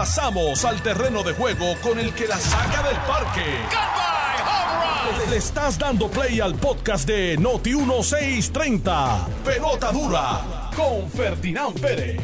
[0.00, 3.44] Pasamos al terreno de juego con el que la saca del parque.
[5.28, 9.28] Le estás dando play al podcast de Noti 1630.
[9.44, 12.18] Pelota dura con Ferdinand Pérez.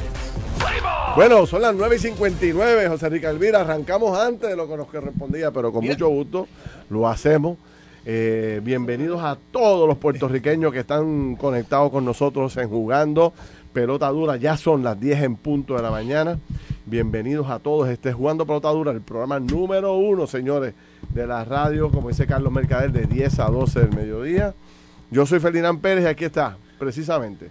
[1.17, 3.61] Bueno, son las 9 y 59, José Rica Elvira.
[3.61, 6.49] Arrancamos antes de lo que nos correspondía, pero con mucho gusto
[6.89, 7.59] lo hacemos.
[8.07, 13.35] Eh, bienvenidos a todos los puertorriqueños que están conectados con nosotros en Jugando
[13.75, 14.37] Pelota Dura.
[14.37, 16.39] Ya son las 10 en punto de la mañana.
[16.89, 17.89] Bienvenidos a todos.
[17.89, 20.73] Este es Jugando Pelota Dura, el programa número uno, señores,
[21.09, 24.55] de la radio, como dice Carlos Mercader, de 10 a 12 del mediodía.
[25.11, 27.51] Yo soy Ferdinand Pérez y aquí está, precisamente,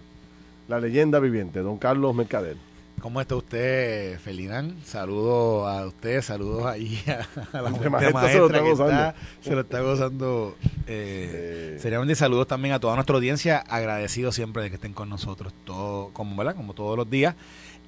[0.68, 2.56] la leyenda viviente, don Carlos Mercader.
[2.98, 4.78] ¿Cómo está usted, Felinán?
[4.82, 6.98] Saludos a usted, saludos ahí
[7.52, 9.14] a, la Este maestra, maestro se lo está que gozando.
[9.42, 10.56] se lo está gozando.
[10.86, 15.52] Eh, Seriamente saludos también a toda nuestra audiencia, agradecidos siempre de que estén con nosotros,
[15.66, 16.56] todo, como, ¿verdad?
[16.56, 17.34] como todos los días.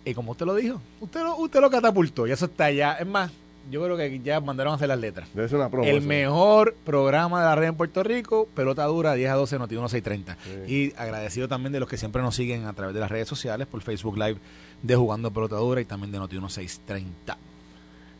[0.04, 2.94] Y como usted lo dijo, usted lo, usted lo catapultó, y eso está ya.
[2.94, 3.30] Es más,
[3.70, 5.28] yo creo que ya mandaron a hacer las letras.
[5.34, 5.86] Debe ser una promo.
[5.86, 6.06] El eso.
[6.06, 10.36] mejor programa de la red en Puerto Rico, pelota dura 10 a 12, Noti 1630.
[10.66, 10.72] Sí.
[10.72, 13.66] Y agradecido también de los que siempre nos siguen a través de las redes sociales,
[13.66, 14.38] por Facebook Live
[14.82, 17.36] de Jugando Pelota Dura y también de Noti 1630.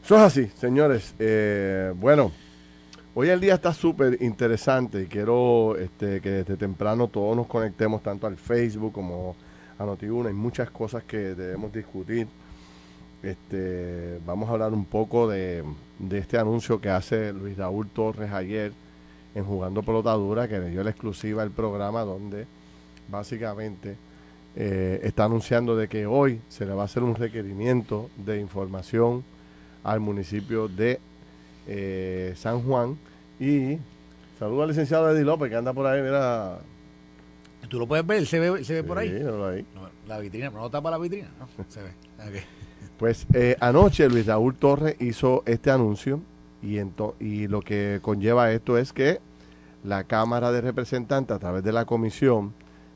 [0.04, 1.14] Eso es así, señores.
[1.18, 2.32] Eh, bueno,
[3.14, 8.02] hoy el día está súper interesante y quiero este, que desde temprano todos nos conectemos
[8.02, 9.36] tanto al Facebook como
[9.78, 10.26] a Noti1.
[10.26, 12.26] Hay muchas cosas que debemos discutir.
[13.22, 15.64] Este, vamos a hablar un poco de,
[16.10, 18.72] este anuncio que hace Luis Raúl Torres ayer
[19.34, 22.46] en Jugando Pelota Dura, que le dio la exclusiva al programa donde
[23.08, 23.96] básicamente
[24.54, 29.24] eh, está anunciando de que hoy se le va a hacer un requerimiento de información
[29.84, 31.00] al municipio de
[31.66, 32.98] eh, San Juan
[33.38, 33.78] y
[34.38, 36.58] saludo al licenciado Eddie López que anda por ahí, mira.
[37.68, 38.26] ¿Tú lo puedes ver?
[38.26, 39.12] ¿Se ve, se ve por Sí, ahí?
[39.12, 39.66] míralo ahí.
[39.74, 41.28] No, la vitrina, ¿no tapa la vitrina?
[41.38, 41.92] No, se ve.
[42.98, 46.20] Pues eh, anoche Luis Raúl Torres hizo este anuncio
[46.62, 49.20] y lo que conlleva esto es que
[49.84, 52.52] la Cámara de Representantes a través de la Comisión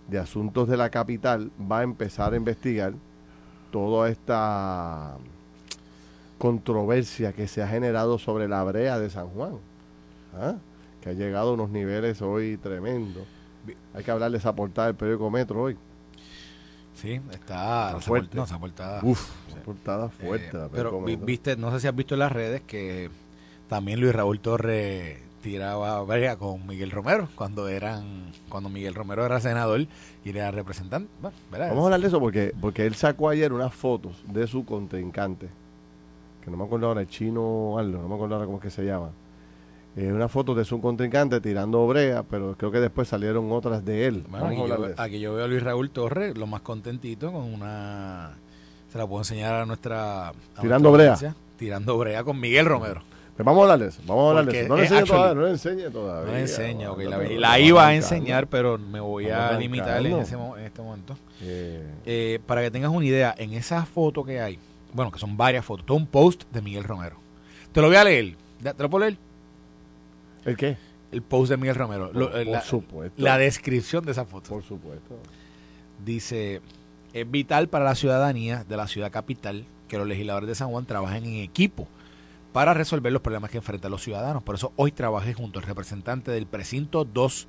[0.09, 2.95] de Asuntos de la Capital va a empezar a investigar
[3.71, 5.17] toda esta
[6.39, 9.55] controversia que se ha generado sobre la brea de San Juan,
[10.35, 10.57] ¿ah?
[11.01, 13.25] que ha llegado a unos niveles hoy tremendos.
[13.95, 15.77] Hay que hablar de esa portada del periódico Metro hoy.
[16.95, 18.37] Sí, está, Está fuerte.
[18.37, 19.01] no, esa portada.
[19.03, 20.49] Uf, esa portada fuerte.
[20.49, 23.11] Eh, la pero vi- viste, no sé si has visto en las redes que
[23.69, 29.41] también Luis Raúl Torres tiraba brega con Miguel Romero cuando eran cuando Miguel Romero era
[29.41, 29.87] senador
[30.25, 31.09] y era representante.
[31.51, 35.49] Vamos a hablar de eso porque, porque él sacó ayer unas fotos de su contrincante,
[36.45, 38.71] que no me acuerdo ahora, el chino algo, no me acuerdo ahora cómo es que
[38.71, 39.11] se llama.
[39.95, 44.07] Eh, unas fotos de su contrincante tirando brea, pero creo que después salieron otras de
[44.07, 44.25] él.
[44.29, 47.53] Bueno, aquí, yo, de aquí yo veo a Luis Raúl Torres lo más contentito con
[47.53, 48.33] una
[48.91, 51.35] se la puedo enseñar a nuestra a Tirando nuestra brea.
[51.57, 53.03] tirando brea con Miguel Romero.
[53.39, 54.69] Vamos a hablar de eso, vamos a hablar de Porque eso.
[54.69, 56.27] No le enseñe todavía, no le enseñe todavía.
[56.27, 57.01] No la enseña, ok,
[57.39, 61.17] la, iba a enseñar, pero me voy a limitar en, ese en este momento.
[61.41, 64.59] Eh, Eh, para que tengas una idea, en esa foto que hay,
[64.93, 67.17] bueno, que son varias fotos, todo un post de Miguel Romero.
[67.73, 68.37] Te lo voy a leer.
[68.63, 69.17] ¿Te lo puedo leer?
[70.45, 70.77] ¿El qué?
[71.11, 72.11] El post de Miguel Romero.
[72.11, 73.23] Por, por la, supuesto.
[73.23, 74.51] la descripción de esa foto.
[74.51, 75.19] por supuesto.
[76.05, 76.61] Dice,
[77.13, 80.87] es vital para la ciudadanía de la ciudad capital que los legisladores de San Juan
[80.87, 81.87] trabajen en equipo
[82.53, 84.43] para resolver los problemas que enfrentan los ciudadanos.
[84.43, 87.47] Por eso hoy trabajé junto al representante del precinto 2,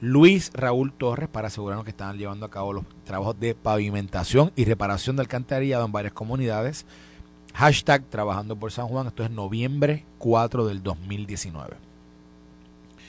[0.00, 4.64] Luis Raúl Torres, para asegurarnos que están llevando a cabo los trabajos de pavimentación y
[4.64, 6.86] reparación de alcantarillado en varias comunidades.
[7.54, 9.06] Hashtag trabajando por San Juan.
[9.06, 11.76] Esto es noviembre 4 del 2019.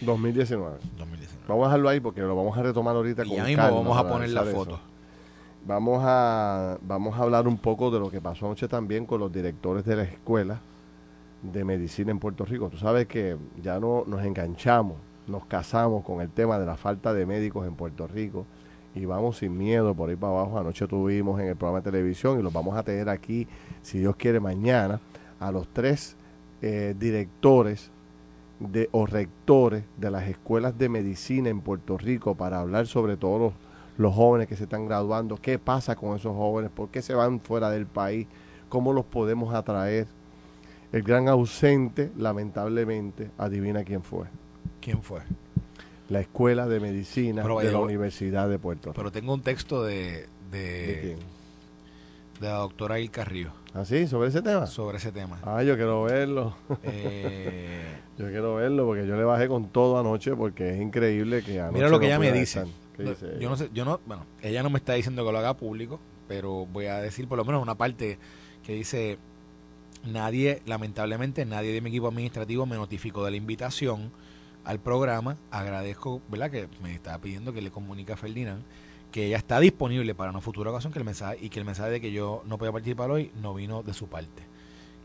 [0.02, 0.78] 2019.
[0.98, 1.46] 2019.
[1.48, 3.78] Vamos a dejarlo ahí porque lo vamos a retomar ahorita Y con ya mismo calma
[3.78, 4.76] vamos a poner la foto.
[4.76, 4.80] eso.
[5.66, 9.32] Vamos a, vamos a hablar un poco de lo que pasó anoche también con los
[9.32, 10.60] directores de la escuela
[11.42, 12.70] de medicina en Puerto Rico.
[12.70, 14.98] Tú sabes que ya no nos enganchamos,
[15.28, 18.46] nos casamos con el tema de la falta de médicos en Puerto Rico
[18.96, 20.58] y vamos sin miedo por ahí para abajo.
[20.58, 23.48] Anoche tuvimos en el programa de televisión y los vamos a tener aquí,
[23.82, 25.00] si Dios quiere, mañana
[25.40, 26.16] a los tres
[26.62, 27.92] eh, directores
[28.60, 33.40] de, o rectores de las escuelas de medicina en Puerto Rico para hablar sobre todos
[33.40, 33.54] los,
[33.98, 37.40] los jóvenes que se están graduando, qué pasa con esos jóvenes, por qué se van
[37.40, 38.28] fuera del país,
[38.70, 40.08] cómo los podemos atraer.
[40.92, 44.28] El gran ausente, lamentablemente, adivina quién fue.
[44.80, 45.20] ¿Quién fue?
[46.10, 48.96] La Escuela de Medicina Pero de la vaya, Universidad de Puerto Rico.
[48.96, 51.37] Pero tengo un texto de, de, ¿De quién?
[52.40, 54.08] De la doctora Il Carrillo ¿Ah, sí?
[54.08, 54.66] ¿Sobre ese tema?
[54.68, 55.40] sobre ese tema.
[55.44, 56.56] Ah, yo quiero verlo.
[56.84, 57.84] Eh,
[58.18, 61.74] Yo quiero verlo porque yo le bajé con todo anoche porque es increíble que anoche
[61.76, 62.62] mira lo que no ella me dice.
[62.62, 62.74] estar.
[62.96, 65.32] ¿Qué No, dice yo no sé, yo no, bueno, ella no me está diciendo que
[65.32, 68.18] lo haga público, pero voy a decir por lo menos una parte
[68.64, 69.20] que dice,
[70.04, 74.12] nadie, lamentablemente, nadie de mi equipo administrativo me notificó de la invitación
[74.64, 75.38] al programa.
[75.52, 76.50] Agradezco, ¿verdad?
[76.50, 78.64] Que me estaba pidiendo que le comunique a Ferdinand
[79.12, 81.92] que ella está disponible para una futura ocasión que el mensaje y que el mensaje
[81.92, 84.44] de que yo no podía participar hoy no vino de su parte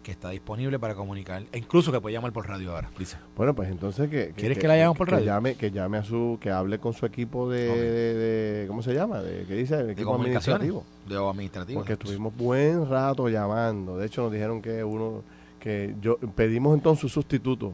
[0.03, 3.55] que está disponible para comunicar e incluso que puede llamar por radio ahora dice bueno
[3.55, 6.39] pues entonces que quieres que, la llame por radio que llame que llame a su
[6.41, 10.85] que hable con su equipo de, cómo se llama de qué dice el equipo administrativo.
[11.09, 11.81] de administrativo.
[11.81, 13.97] Porque estuvimos buen rato llamando.
[13.97, 15.23] De hecho nos dijeron que uno
[15.61, 17.73] que yo pedimos entonces un sustituto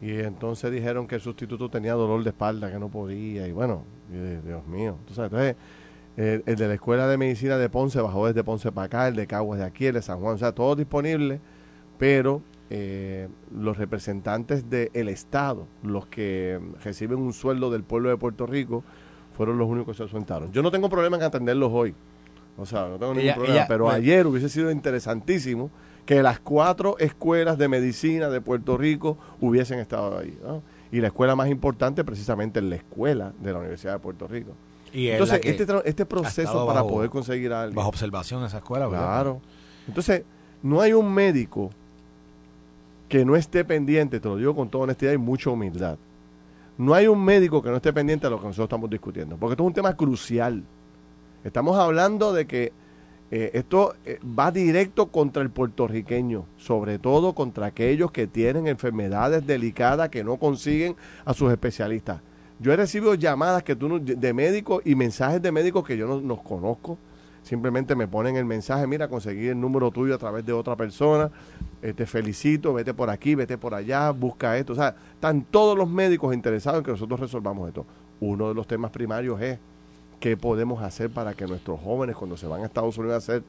[0.00, 3.46] y entonces dijeron que el sustituto tenía dolor de espalda, que no podía.
[3.46, 4.96] Y bueno, Dios mío.
[5.06, 5.56] Entonces,
[6.16, 9.26] el, de la Escuela de Medicina de Ponce bajó desde Ponce para acá, el de
[9.26, 10.36] Caguas de aquí, el de San Juan.
[10.36, 11.40] O sea, todo disponible,
[11.98, 18.46] pero eh, los representantes del Estado, los que reciben un sueldo del pueblo de Puerto
[18.46, 18.82] Rico,
[19.36, 20.50] fueron los únicos que se ausentaron.
[20.50, 21.94] Yo no tengo problema en atenderlos hoy.
[22.56, 23.66] O sea, no tengo ningún problema.
[23.68, 25.70] pero ayer hubiese sido interesantísimo
[26.06, 30.36] que las cuatro escuelas de medicina de Puerto Rico hubiesen estado ahí.
[30.92, 34.52] Y la escuela más importante precisamente es la escuela de la Universidad de Puerto Rico.
[34.92, 37.76] Y Entonces, este, este proceso para poder conseguir algo.
[37.76, 39.06] Bajo observación esa escuela, ¿verdad?
[39.06, 39.40] Claro.
[39.86, 40.24] Entonces,
[40.62, 41.70] no hay un médico
[43.08, 45.98] que no esté pendiente, te lo digo con toda honestidad y mucha humildad.
[46.78, 49.52] No hay un médico que no esté pendiente de lo que nosotros estamos discutiendo, porque
[49.52, 50.62] esto es un tema crucial.
[51.44, 52.72] Estamos hablando de que
[53.32, 59.46] eh, esto eh, va directo contra el puertorriqueño, sobre todo contra aquellos que tienen enfermedades
[59.46, 62.20] delicadas que no consiguen a sus especialistas.
[62.58, 66.20] Yo he recibido llamadas que tú de médicos y mensajes de médicos que yo no
[66.20, 66.98] los conozco.
[67.42, 71.30] Simplemente me ponen el mensaje, mira, conseguí el número tuyo a través de otra persona,
[71.80, 74.74] eh, te felicito, vete por aquí, vete por allá, busca esto.
[74.74, 77.86] O sea, están todos los médicos interesados en que nosotros resolvamos esto.
[78.20, 79.58] Uno de los temas primarios es
[80.20, 83.42] qué podemos hacer para que nuestros jóvenes cuando se van a Estados Unidos a hacer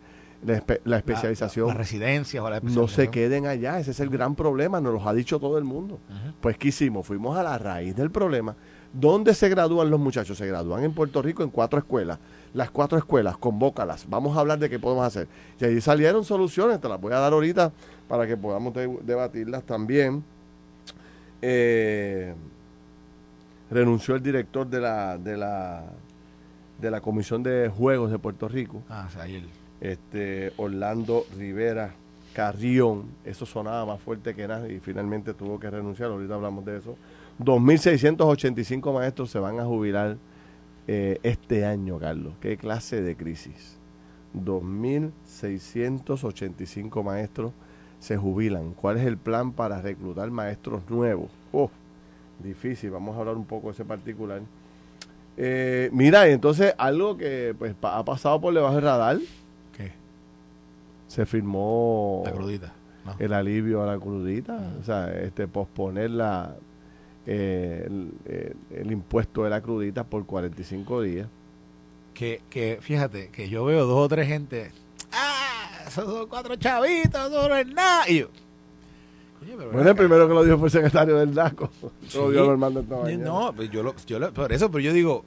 [0.44, 3.80] la, especialización, la, residencia no se queden allá.
[3.80, 6.00] Ese es el gran problema, nos lo ha dicho todo el mundo.
[6.40, 7.06] Pues, ¿qué hicimos?
[7.06, 8.56] Fuimos a la raíz del problema.
[8.94, 10.38] ¿Dónde se gradúan los muchachos?
[10.38, 12.18] Se gradúan en Puerto Rico en cuatro escuelas.
[12.54, 14.06] Las cuatro escuelas, convócalas.
[14.10, 15.28] Vamos a hablar de qué podemos hacer.
[15.60, 17.72] Y ahí salieron soluciones, te las voy a dar ahorita
[18.08, 20.24] para que podamos debatirlas también.
[21.42, 22.34] Eh,
[23.70, 25.84] renunció el director de la, de la
[26.82, 28.84] de la Comisión de Juegos de Puerto Rico.
[28.90, 29.10] Ah.
[29.80, 31.94] Este, Orlando Rivera
[32.34, 36.78] Carrión, eso sonaba más fuerte que nada y finalmente tuvo que renunciar, ahorita hablamos de
[36.78, 36.96] eso.
[37.40, 40.16] 2.685 maestros se van a jubilar
[40.88, 42.36] eh, este año, Carlos.
[42.40, 43.78] ¿Qué clase de crisis?
[44.34, 47.52] 2.685 maestros
[48.00, 48.74] se jubilan.
[48.74, 51.30] ¿Cuál es el plan para reclutar maestros nuevos?
[51.52, 51.70] Oh,
[52.42, 54.42] difícil, vamos a hablar un poco de ese particular.
[55.38, 59.20] Eh, mira, entonces algo que pues ha pasado por debajo del radar.
[59.76, 59.94] ¿Qué?
[61.08, 62.74] Se firmó la crudita,
[63.20, 66.56] el alivio a la crudita, o sea, este posponer la,
[67.26, 67.88] eh,
[68.72, 71.28] el, impuesto de la crudita por 45 días.
[72.14, 74.72] Que, que fíjate, que yo veo dos o tres gente,
[75.14, 78.10] ah, esos son cuatro chavitos, eso no es nada.
[78.10, 78.30] Y yo,
[79.72, 81.70] bueno, el primero que lo dijo fue el secretario del DACO.
[83.18, 85.24] No, pues yo, lo, yo por eso, pero yo digo,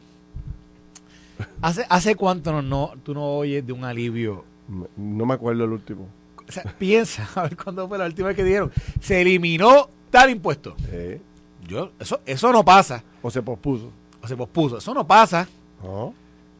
[1.62, 4.44] ¿hace, hace cuánto no, no, tú no oyes de un alivio?
[4.96, 6.08] No me acuerdo el último.
[6.48, 10.30] O sea, piensa, a ver cuándo fue la última vez que dijeron, se eliminó tal
[10.30, 10.76] impuesto.
[11.66, 13.02] Yo, eso, eso no pasa.
[13.22, 13.90] O se pospuso.
[14.22, 14.78] O se pospuso.
[14.78, 15.48] Eso no pasa.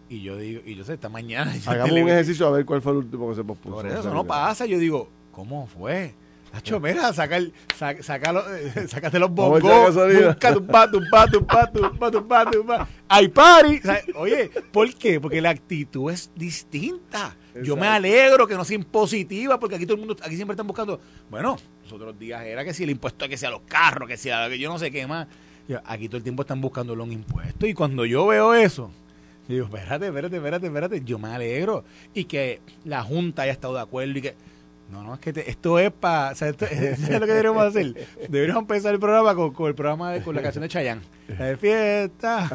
[0.08, 1.54] Y yo digo, y yo sé, esta mañana.
[1.66, 3.75] Hagamos un ejercicio a ver cuál fue el último que se pospuso.
[3.76, 4.66] Por eso, no pasa.
[4.66, 6.14] Yo digo, ¿cómo fue?
[6.54, 8.44] Nacho, mira, saca el, saca, saca los,
[8.88, 12.64] sácate los bongos, busca tu pa, tu pa, tu pa, tu pa, tu pa, tu
[12.64, 12.88] pa.
[13.08, 13.80] ¡Ay, party!
[14.14, 15.20] Oye, ¿por qué?
[15.20, 17.37] Porque la actitud es distinta.
[17.61, 20.68] Yo me alegro que no sea impositiva, porque aquí todo el mundo, aquí siempre están
[20.68, 24.16] buscando, bueno, los otros días era que si el impuesto que sea los carros, que
[24.16, 25.26] sea que yo no sé qué más.
[25.87, 28.92] Aquí todo el tiempo están buscando un impuesto y cuando yo veo eso,
[29.49, 31.84] digo, espérate, espérate, espérate, espérate, yo me alegro
[32.14, 34.34] y que la Junta haya estado de acuerdo y que
[34.91, 36.33] no, no, es que esto es para.
[36.33, 38.07] O sea, esto, es lo que deberíamos hacer.
[38.29, 41.03] Deberíamos empezar el programa con, con el programa de, con la canción de Chayanne.
[41.38, 42.50] La de fiesta.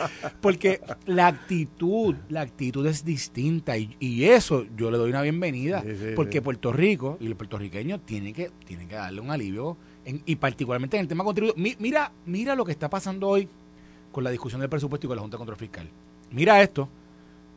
[0.40, 3.76] Porque la actitud, la actitud es distinta.
[3.76, 5.82] Y, y eso yo le doy una bienvenida.
[6.14, 9.76] porque Puerto Rico y el puertorriqueño tienen que, tienen que darle un alivio.
[10.04, 11.54] y particularmente en el tema contribuido.
[11.56, 13.48] mira, mira lo que está pasando hoy
[14.12, 15.88] con la discusión del presupuesto y con la Junta de Control Fiscal.
[16.30, 16.88] Mira esto.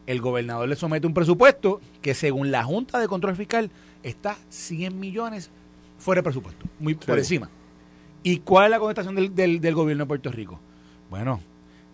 [0.08, 3.72] El gobernador le somete un presupuesto que según la Junta de Control Fiscal
[4.06, 5.50] está 100 millones
[5.98, 7.50] fuera de presupuesto, muy por encima.
[8.24, 10.60] ¿Y cuál es la contestación del, del, gobierno de Puerto Rico?
[11.10, 11.42] Bueno,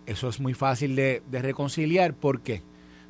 [0.06, 2.14] eso es muy fácil de, reconciliar.
[2.14, 2.62] ¿Por qué?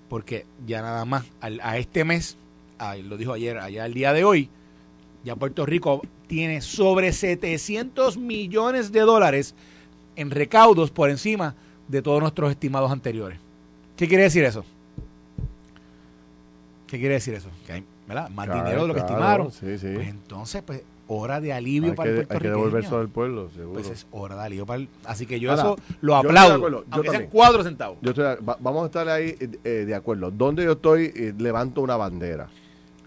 [0.08, 2.36] Porque ya nada más a este mes,
[3.04, 4.48] lo dijo ayer, allá el día de hoy,
[5.24, 9.54] Ya Puerto Rico tiene sobre 700 millones de dólares
[10.16, 11.54] en recaudos por encima
[11.88, 13.38] de todos nuestros estimados anteriores.
[13.96, 14.64] ¿Qué quiere decir eso?
[16.86, 17.48] ¿Qué quiere decir eso?
[17.66, 17.84] Que hay
[18.30, 19.50] más dinero de lo que estimaron.
[19.50, 22.54] Pues entonces, pues, hora de alivio para el puertorriqueño.
[22.54, 23.72] Hay que devolverse al pueblo, seguro.
[23.74, 24.88] Pues es hora de alivio para el...
[25.04, 27.98] Así que yo eso lo aplaudo, aunque sean cuatro centavos.
[28.40, 30.30] vamos a estar ahí eh, de acuerdo.
[30.30, 32.48] Donde yo estoy, eh, levanto una bandera.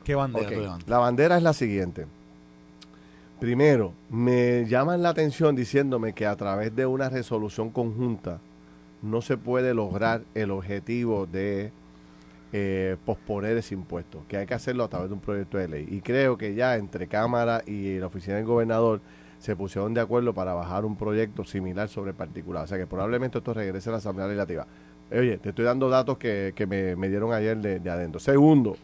[0.04, 0.90] ¿Qué bandera tú levantas?
[0.90, 2.06] La bandera es la siguiente.
[3.40, 8.40] Primero, me llaman la atención diciéndome que a través de una resolución conjunta
[9.02, 11.72] no se puede lograr el objetivo de
[12.54, 15.88] eh, posponer ese impuesto, que hay que hacerlo a través de un proyecto de ley.
[15.90, 19.02] Y creo que ya entre Cámara y la oficina del gobernador
[19.40, 22.64] se pusieron de acuerdo para bajar un proyecto similar sobre particular.
[22.64, 24.68] O sea que probablemente esto regrese a la Asamblea Legislativa.
[25.12, 28.20] Oye, te estoy dando datos que, me, dieron ayer de, adentro.
[28.20, 28.78] Segundo,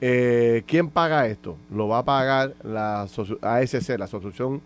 [0.00, 1.56] eh, ¿quién paga esto?
[1.70, 4.60] Lo va a pagar la ASC, la Asociación,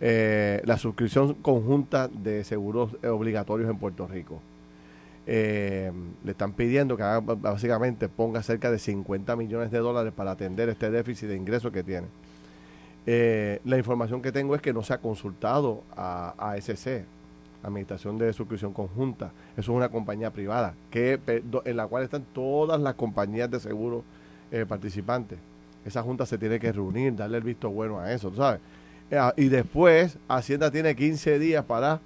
[0.00, 4.40] eh, la suscripción conjunta de seguros obligatorios en Puerto Rico
[5.26, 5.92] eh,
[6.24, 7.02] le están pidiendo que
[7.40, 11.82] básicamente ponga cerca de 50 millones de dólares para atender este déficit de ingresos que
[11.82, 12.06] tiene.
[13.06, 17.04] Eh, la información que tengo es que no se ha consultado a, ASC,
[17.62, 19.32] Administración de Suscripción Conjunta.
[19.52, 21.20] Eso es una compañía privada que
[21.64, 24.04] en la cual están todas las compañías de seguro
[24.52, 25.38] eh, participantes.
[25.84, 28.60] Esa junta se tiene que reunir, darle el visto bueno a eso, ¿sabes?
[29.10, 32.00] Eh, y después Hacienda tiene 15 días para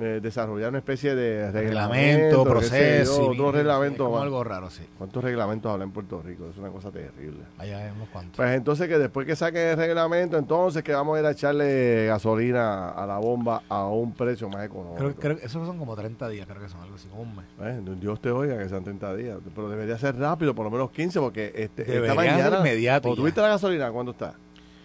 [0.00, 3.28] eh, desarrollar una especie de reglamento, proceso.
[3.30, 4.18] Otro reglamento.
[4.20, 4.82] algo raro, sí.
[4.98, 6.48] ¿Cuántos reglamentos hablan en Puerto Rico?
[6.50, 7.44] Es una cosa terrible.
[7.58, 8.36] Allá vemos cuántos.
[8.36, 12.06] Pues entonces que después que saquen el reglamento, entonces que vamos a ir a echarle
[12.06, 15.14] gasolina a la bomba a un precio más económico.
[15.16, 17.46] Creo, que esos son como 30 días, creo que son algo así, como un mes.
[17.60, 19.38] Eh, Dios te oiga que sean 30 días.
[19.54, 22.58] Pero debería ser rápido, por lo menos 15, porque este, esta mañana.
[22.58, 23.14] inmediato.
[23.14, 23.92] ¿Tuviste la gasolina?
[23.92, 24.34] ¿Cuándo está?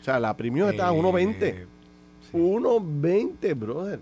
[0.02, 1.66] O sea, la primió está a 1.20.
[2.32, 4.00] 1.20, brother.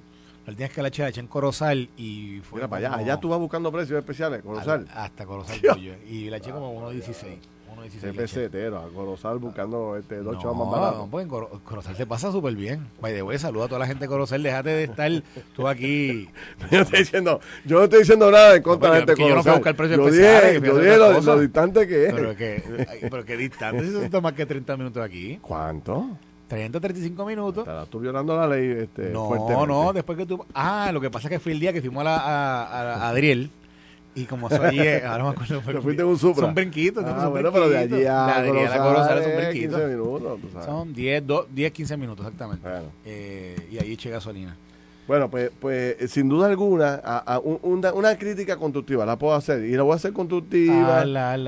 [0.47, 2.59] El día que la eché, la eché en Corozal y fue.
[2.59, 4.87] Mira, para allá, allá tú vas buscando precios especiales, Corozal.
[4.93, 5.59] hasta Corozal,
[6.09, 7.37] y la eché como 1.16.
[7.77, 8.15] 1.16.
[8.15, 10.99] pesetero, a Corozal buscando este, dos chavos más baratos.
[10.99, 12.87] No, pues en Corozal se pasa súper bien.
[13.01, 15.11] By the way, saluda a toda la gente de Corozal, déjate de estar
[15.53, 16.29] tú aquí.
[16.71, 19.29] yo, estoy diciendo, yo no estoy diciendo nada en contra de este Corozal.
[19.29, 20.61] Yo no puedo buscar precios especiales.
[20.63, 22.13] yo dije lo, lo, distante que es.
[22.13, 25.39] Pero que, pero que distante, si son más que 30 minutos aquí.
[25.41, 26.17] ¿Cuánto?
[26.47, 27.59] 30 35 minutos.
[27.59, 28.83] Estarás tú violando la ley.
[28.83, 30.43] Este, no, no, después que tú.
[30.53, 33.49] Ah, lo que pasa es que fui el día que fuimos a, la, a, Adriel.
[34.15, 35.61] Y como soy, ahora me acuerdo.
[35.61, 36.45] Te fuiste un Supra.
[36.45, 37.03] Son brinquitos.
[37.05, 39.79] Ah, son bueno, pero de allí a de Adriel a son brinquitos.
[39.79, 42.67] 15 minutos, Son 10, 10, 15 minutos exactamente.
[43.05, 44.55] Eh, y ahí eché gasolina.
[45.07, 49.71] Bueno, pues, pues sin duda alguna, a, una, una, crítica constructiva la puedo hacer y
[49.71, 51.05] la voy a hacer constructiva.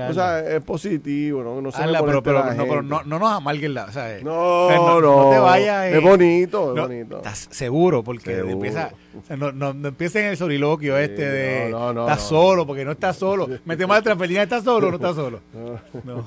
[0.08, 3.74] o sea, es positivo, no, no se pero, pero, no, pero no, no, nos amarguen
[3.74, 3.84] la.
[3.84, 5.92] O sea, no, no, no, te vayas.
[5.92, 7.16] es bonito, es bonito.
[7.18, 8.92] Estás seguro, porque empieza,
[9.36, 11.70] no, no, no empieza en el soliloquio este de.
[11.70, 13.46] No, no, estás solo, porque no estás solo.
[13.66, 15.40] Mete mal la ¿estás solo o no estás solo?
[16.04, 16.24] No.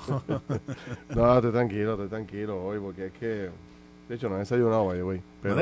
[1.15, 3.49] no, estoy tranquilo, estoy tranquilo hoy, porque es que.
[4.13, 5.59] De hecho, no he desayunado, güey, pero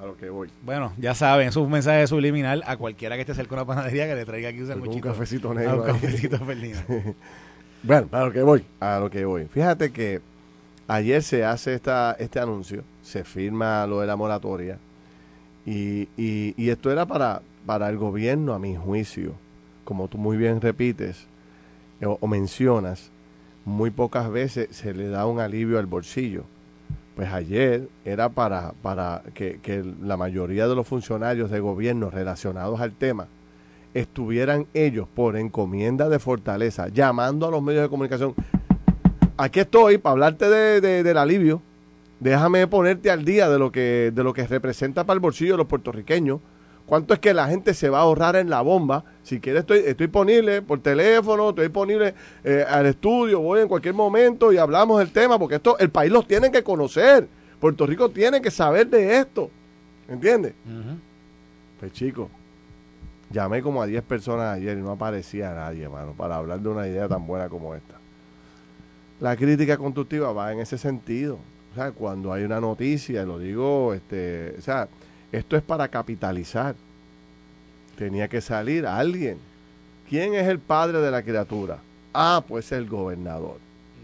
[0.00, 0.48] a lo que voy.
[0.62, 4.06] Bueno, ya saben, es un mensaje subliminal a cualquiera que esté cerca de una panadería
[4.06, 5.08] que le traiga aquí un salmuchito.
[5.08, 5.82] Un cafecito negro.
[5.82, 6.38] Un cafecito
[7.82, 9.44] bueno, a lo que voy, a lo que voy.
[9.44, 10.22] Fíjate que
[10.88, 14.78] ayer se hace esta, este anuncio, se firma lo de la moratoria,
[15.66, 19.34] y, y, y esto era para, para el gobierno, a mi juicio,
[19.84, 21.26] como tú muy bien repites
[22.00, 23.10] eh, o mencionas,
[23.66, 26.46] muy pocas veces se le da un alivio al bolsillo
[27.14, 32.80] pues ayer era para, para que, que, la mayoría de los funcionarios de gobierno relacionados
[32.80, 33.28] al tema
[33.94, 38.34] estuvieran ellos por encomienda de fortaleza llamando a los medios de comunicación.
[39.36, 41.60] Aquí estoy para hablarte de, del alivio.
[42.20, 45.58] Déjame ponerte al día de lo que de lo que representa para el bolsillo de
[45.58, 46.40] los puertorriqueños
[46.92, 49.02] cuánto es que la gente se va a ahorrar en la bomba.
[49.22, 53.94] Si quieres, estoy, estoy disponible por teléfono, estoy disponible eh, al estudio, voy en cualquier
[53.94, 57.26] momento y hablamos del tema, porque esto el país los tiene que conocer.
[57.58, 59.48] Puerto Rico tiene que saber de esto.
[60.06, 60.52] ¿Entiendes?
[61.80, 62.28] Pues chicos,
[63.30, 66.86] llamé como a 10 personas ayer y no aparecía nadie, hermano, para hablar de una
[66.86, 67.94] idea tan buena como esta.
[69.18, 71.38] La crítica constructiva va en ese sentido.
[71.72, 74.88] O sea, cuando hay una noticia, lo digo, este, o sea,
[75.32, 76.74] esto es para capitalizar.
[77.96, 79.38] Tenía que salir alguien.
[80.08, 81.78] ¿Quién es el padre de la criatura?
[82.12, 83.56] Ah, pues el gobernador.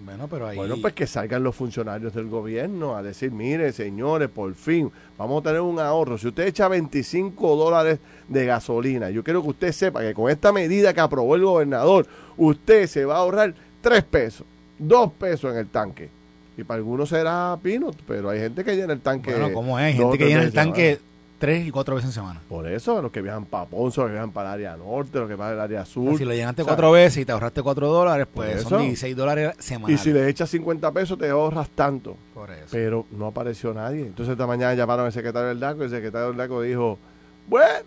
[0.04, 0.56] Bueno, pero ahí...
[0.56, 5.40] Bueno, pues que salgan los funcionarios del gobierno a decir, mire, señores, por fin, vamos
[5.40, 6.16] a tener un ahorro.
[6.16, 10.52] Si usted echa 25 dólares de gasolina, yo quiero que usted sepa que con esta
[10.52, 12.06] medida que aprobó el gobernador,
[12.37, 14.47] usted se va a ahorrar 3 pesos,
[14.78, 16.08] 2 pesos en el tanque.
[16.56, 19.32] Y para algunos será pino, pero hay gente que llena el tanque.
[19.32, 19.87] Bueno, ¿cómo es?
[19.87, 21.00] Hay gente que llena el tanque
[21.38, 22.40] tres y cuatro veces en semana.
[22.49, 25.28] Por eso, los que viajan para Ponzo, los que viajan para el área norte, los
[25.28, 26.18] que van al área sur.
[26.18, 30.00] si lo llenaste cuatro veces y te ahorraste cuatro dólares, pues son 16 dólares semanales.
[30.00, 32.16] Y si le echas 50 pesos, te ahorras tanto.
[32.35, 32.66] Por eso.
[32.71, 34.07] Pero no apareció nadie.
[34.07, 36.99] Entonces esta mañana llamaron al secretario del DACO y el secretario del DACO dijo,
[37.47, 37.87] bueno,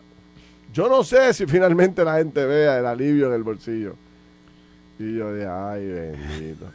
[0.74, 3.96] yo no sé si finalmente la gente vea el alivio en el bolsillo.
[4.98, 6.66] Y yo dije, ay, bendito.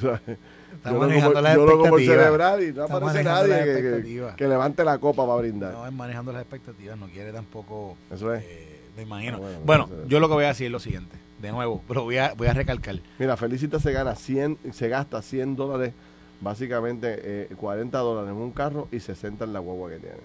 [0.82, 5.38] Estamos manejando las yo lo celebrar y no aparece nadie que, levante la copa para
[5.38, 5.72] brindar.
[5.72, 7.96] No, es manejando las expectativas, no quiere tampoco.
[8.10, 8.42] Eso es.
[8.42, 9.40] Eh, me imagino.
[9.44, 12.16] Ah, bueno, yo lo que voy a decir es lo siguiente, de nuevo, pero voy
[12.16, 12.98] a, voy a recalcar.
[13.20, 15.94] Mira, Felicita se gana 100, se gasta 100 dólares,
[16.40, 20.16] básicamente eh, 40 dólares en un carro y 60 en la guagua que tiene.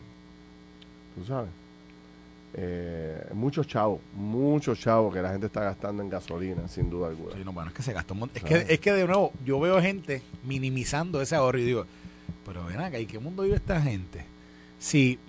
[1.16, 1.52] ¿Tú sabes?
[2.54, 7.36] Eh, muchos chavos, muchos chavos que la gente está gastando en gasolina, sin duda alguna.
[7.36, 9.60] Sí, no, bueno, es que se gastó un es que, es que de nuevo, yo
[9.60, 11.86] veo gente minimizando ese ahorro y digo,
[12.46, 14.26] pero ven acá, ¿y qué mundo vive esta gente?
[14.80, 15.20] Si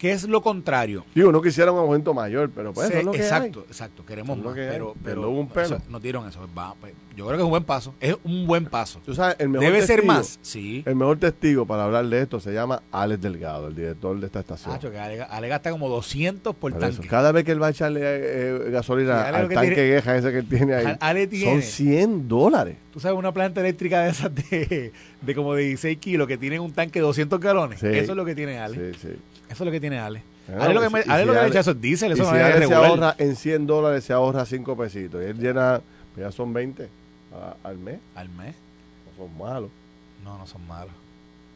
[0.00, 1.04] ¿Qué es lo contrario?
[1.14, 4.06] Digo, no quisiera un aumento mayor, pero pues eso es lo que Exacto, exacto.
[4.06, 5.76] Queremos más, pero, pero un pelo.
[5.90, 6.40] no dieron eso.
[6.80, 7.94] Pues, yo creo que es un buen paso.
[8.00, 9.02] Es un buen paso.
[9.04, 10.38] ¿Tú sabes, el mejor Debe ser más.
[10.40, 10.82] Sí.
[10.86, 14.40] El mejor testigo para hablar de esto se llama Alex Delgado, el director de esta
[14.40, 14.78] estación.
[14.78, 17.06] que Ale, gasta como 200 por, tanque.
[17.06, 20.48] Cada vez que él va a echarle eh, gasolina al tanque tiene, ese que él
[20.48, 22.78] tiene ahí, son 100 dólares.
[22.90, 26.62] Tú sabes, una planta eléctrica de esas de, de como de 16 kilos que tienen
[26.62, 27.82] un tanque de 200 galones.
[27.82, 28.94] Eso es lo que tiene Ale.
[28.94, 29.16] Sí, sí.
[29.50, 30.22] Eso es lo que tiene Ale.
[30.58, 32.42] Ale lo que, me, Ale lo que le echa eso es diésel, eso no es
[32.42, 35.22] Ale se ahorra en 100 dólares, se ahorra 5 pesitos.
[35.22, 35.80] Y él llena,
[36.14, 36.88] pues ya son 20
[37.62, 37.98] al mes.
[38.14, 38.54] Al mes.
[39.06, 39.70] No son malos.
[40.24, 40.92] No, no son malos.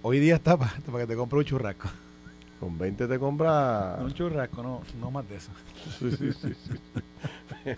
[0.02, 1.88] Hoy día está para, para que te compre un churrasco.
[2.60, 3.98] Con 20 te compra.
[4.00, 5.50] un churrasco, no, no más de eso.
[5.98, 6.52] Sí, sí, sí.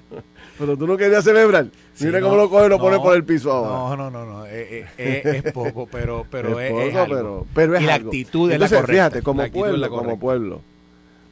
[0.59, 1.67] Pero tú no querías celebrar.
[2.01, 3.97] Mira cómo lo coge y lo pone por el piso ahora.
[3.97, 4.47] No, no, no, no.
[4.47, 8.51] Eh, eh, eh, es, poco, pero, pero es, poco, Pero, pero es y la actitud
[8.51, 8.93] es la correcta.
[8.93, 10.61] Fíjate, como pueblo, como pueblo.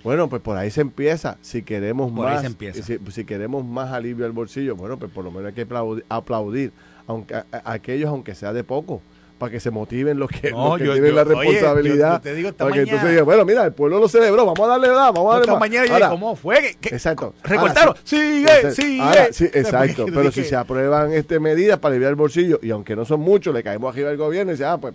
[0.02, 1.38] Bueno, pues por ahí se empieza.
[1.40, 2.44] Si queremos más,
[2.83, 5.66] Si, si, queremos más alivio al bolsillo, bueno, pues por lo menos hay que
[6.09, 6.72] aplaudir,
[7.07, 9.00] aunque a aquellos, aunque sea de poco
[9.44, 12.22] para que se motiven los que, tienen la responsabilidad.
[12.22, 14.87] te digo, para que entonces digan, bueno, mira, el pueblo lo celebró, vamos a darle
[14.87, 16.78] edad, vamos a darle esta mañana ¿cómo fue?
[16.80, 17.35] exacto.
[17.42, 19.33] Recortaron, sigue, sigue.
[19.33, 23.04] sí, exacto, pero si se aprueban este medidas para aliviar el bolsillo, y aunque no
[23.04, 24.94] son muchos, le caemos arriba al gobierno y dice, ah, pues,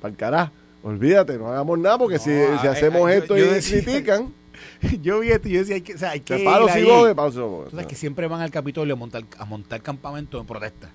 [0.00, 0.52] para el carajo,
[0.84, 2.30] olvídate, no hagamos nada, porque si,
[2.62, 4.32] si, hacemos esto y critican...
[5.02, 6.84] yo vi esto y yo decía, hay que, o sea, hay que ir ahí.
[6.84, 10.88] Tú sabes que siempre van al Capitolio a montar, a montar campamento en protesta.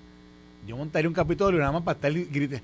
[0.67, 2.61] Yo montaría un Capitolio nada más para estar gritando,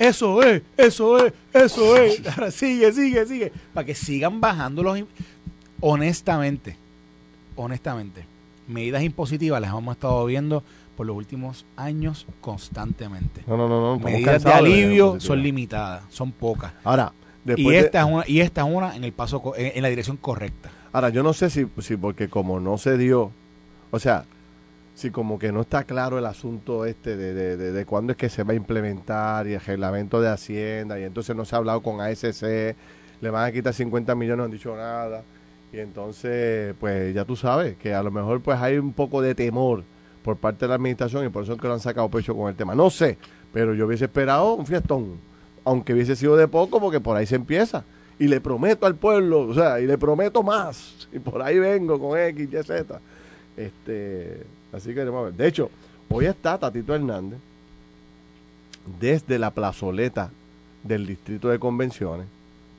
[0.00, 2.26] eso es, eso es, eso es.
[2.38, 3.52] Ahora sigue, sigue, sigue.
[3.74, 4.98] Para que sigan bajando los...
[5.82, 6.76] Honestamente,
[7.54, 8.24] honestamente,
[8.66, 10.62] medidas impositivas las hemos estado viendo
[10.96, 13.42] por los últimos años constantemente.
[13.46, 13.80] No, no, no.
[13.80, 16.72] no medidas de alivio son limitadas, son pocas.
[16.82, 17.12] Ahora,
[17.44, 20.70] y esta, es una, y esta es una en el paso en, la dirección correcta.
[20.92, 23.32] Ahora, yo no sé si, si porque como no se dio,
[23.90, 24.24] o sea,
[25.00, 28.28] Sí, como que no está claro el asunto este de, de, de, cuándo es que
[28.28, 31.80] se va a implementar y el reglamento de Hacienda y entonces no se ha hablado
[31.80, 32.42] con ASC,
[33.22, 35.22] le van a quitar 50 millones, no han dicho nada
[35.72, 39.34] y entonces pues ya tú sabes que a lo mejor pues hay un poco de
[39.34, 39.84] temor
[40.22, 42.50] por parte de la administración y por eso es que lo han sacado pecho con
[42.50, 42.74] el tema.
[42.74, 43.16] No sé,
[43.54, 45.18] pero yo hubiese esperado un fiestón,
[45.64, 47.84] aunque hubiese sido de poco porque por ahí se empieza.
[48.18, 51.08] Y le prometo al pueblo, o sea, y le prometo más.
[51.10, 53.00] Y por ahí vengo con X, Y, Z.
[53.56, 55.34] Este, Así que vamos a ver.
[55.34, 55.70] De hecho,
[56.08, 57.38] hoy está Tatito Hernández
[59.00, 60.30] desde la plazoleta
[60.82, 62.26] del distrito de convenciones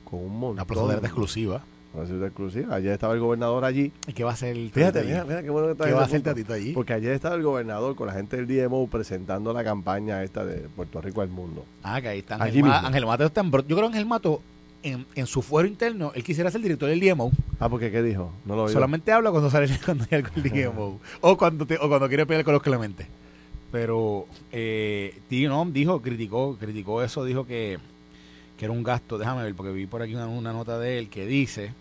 [0.04, 0.52] con un montón.
[0.52, 1.62] Una plazoleta exclusiva.
[1.94, 2.76] Una exclusiva.
[2.76, 3.92] Ayer estaba el gobernador allí.
[4.06, 6.00] ¿Y qué va a hacer el Fíjate, mira, mira qué bueno que está ¿Qué va
[6.00, 6.72] a hacer Tatito allí?
[6.72, 10.68] Porque ayer estaba el gobernador con la gente del DMO presentando la campaña esta de
[10.74, 11.64] Puerto Rico al mundo.
[11.82, 14.40] Ah, que ahí está Ángel, Ángel Mato está en, Yo creo que Ángel Mato
[14.82, 17.30] en, en, su fuero interno, él quisiera ser director del DMO.
[17.60, 18.32] Ah, porque ¿qué dijo?
[18.44, 21.00] No lo Solamente habla cuando sale cuando llega con el DMO.
[21.20, 23.06] o, cuando o cuando quiere pelear con los clementes.
[23.70, 27.78] Pero, eh, dijo, criticó, criticó eso, dijo que,
[28.58, 29.16] que era un gasto.
[29.16, 31.72] Déjame ver, porque vi por aquí una, una nota de él que dice,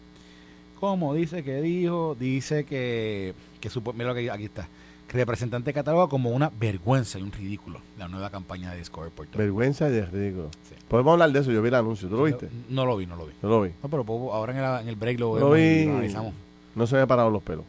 [0.79, 2.15] ¿cómo dice que dijo?
[2.17, 4.67] Dice que, que mira lo que aquí está
[5.11, 9.89] representante cataloga como una vergüenza y un ridículo la nueva campaña de Discovery Puerto Vergüenza
[9.89, 10.49] y ridículo.
[10.87, 12.49] Podemos hablar de eso, yo vi el anuncio, ¿tú lo viste?
[12.69, 13.33] No, lo vi, no lo vi.
[13.41, 13.71] No lo vi.
[13.83, 16.33] No, pero ahora en el, en el break lo, lo, vi, lo analizamos.
[16.75, 17.65] No se me han parado los pelos.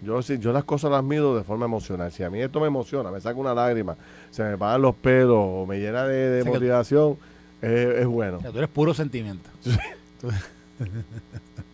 [0.00, 2.12] Yo, sí, yo las cosas las mido de forma emocional.
[2.12, 3.96] Si a mí esto me emociona, me saca una lágrima,
[4.30, 7.16] se me paran los pelos o me llena de, motivación,
[7.60, 8.38] es, bueno.
[8.38, 9.50] tú eres puro sentimiento.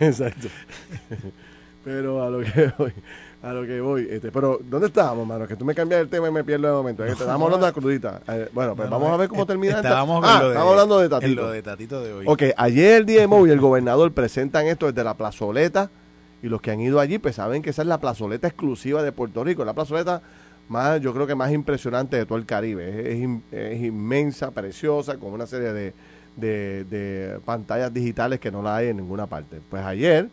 [0.06, 0.48] Exacto.
[1.84, 2.92] Pero a lo que voy.
[3.42, 4.08] a lo que voy.
[4.10, 5.46] Este, pero, ¿dónde estábamos, mano?
[5.46, 7.04] Que tú me cambias el tema y me pierdo el momento.
[7.04, 8.20] Este, estábamos hablando de la crudita.
[8.28, 9.88] Eh, bueno, pues vamos a ver cómo termina esta.
[9.88, 11.30] Estábamos, ah, de, estamos hablando de Tatito.
[11.30, 12.24] en lo de Tatito de hoy.
[12.28, 15.90] Ok, ayer el DMO y el gobernador presentan esto desde la plazoleta.
[16.42, 19.12] Y los que han ido allí, pues saben que esa es la plazoleta exclusiva de
[19.12, 19.62] Puerto Rico.
[19.64, 20.22] La plazoleta
[20.68, 23.12] más, yo creo que más impresionante de todo el Caribe.
[23.12, 25.92] Es, es inmensa, preciosa, con una serie de,
[26.36, 29.60] de, pantallas digitales que no la hay en ninguna parte.
[29.68, 30.28] Pues ayer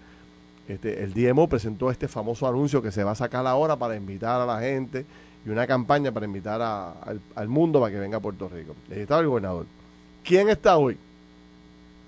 [0.67, 4.41] este, el DMO presentó este famoso anuncio que se va a sacar ahora para invitar
[4.41, 5.05] a la gente
[5.45, 6.93] y una campaña para invitar a-
[7.35, 8.75] al, mundo para que venga a Puerto Rico.
[8.91, 9.65] Ahí el gobernador.
[10.23, 10.97] ¿Quién está hoy?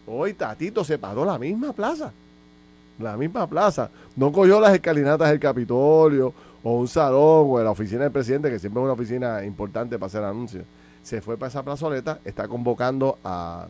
[0.06, 2.12] Hoy Tatito se paró la misma plaza.
[3.00, 3.90] La misma plaza.
[4.16, 8.60] No cogió las escalinatas del Capitolio o un salón o la oficina del presidente, que
[8.60, 10.66] siempre es una oficina importante para hacer anuncios.
[11.04, 13.68] Se fue para esa plazoleta, está convocando a,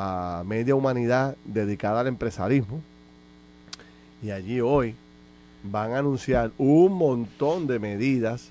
[0.00, 2.80] a media humanidad dedicada al empresarismo.
[4.22, 4.94] Y allí hoy
[5.64, 8.50] van a anunciar un montón de medidas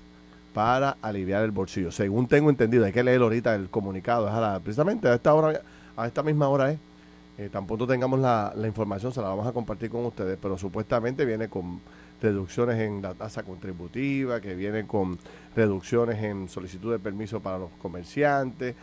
[0.52, 1.90] para aliviar el bolsillo.
[1.90, 5.32] Según tengo entendido, hay que leer ahorita el comunicado, es a la- precisamente a esta
[5.32, 5.62] hora,
[5.96, 6.76] a esta misma hora.
[7.38, 10.58] Eh, tan pronto tengamos la, la información, se la vamos a compartir con ustedes, pero
[10.58, 11.80] supuestamente viene con
[12.20, 15.18] reducciones en la tasa contributiva, que viene con
[15.54, 18.74] reducciones en solicitud de permiso para los comerciantes,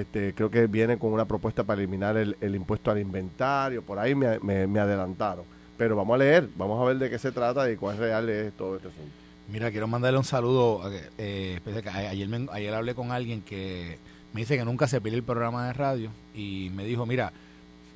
[0.00, 3.98] este, creo que viene con una propuesta para eliminar el, el impuesto al inventario, por
[3.98, 5.44] ahí me, me- me adelantaron.
[5.76, 8.52] Pero vamos a leer, vamos a ver de qué se trata y cuál real es
[8.54, 9.10] todo este asunto.
[9.50, 10.82] Mira, quiero mandarle un saludo.
[11.18, 11.60] Eh,
[12.08, 13.98] ayer, me- ayer hablé con alguien que
[14.32, 17.32] me dice que nunca se pierde el programa de radio y me dijo, mira,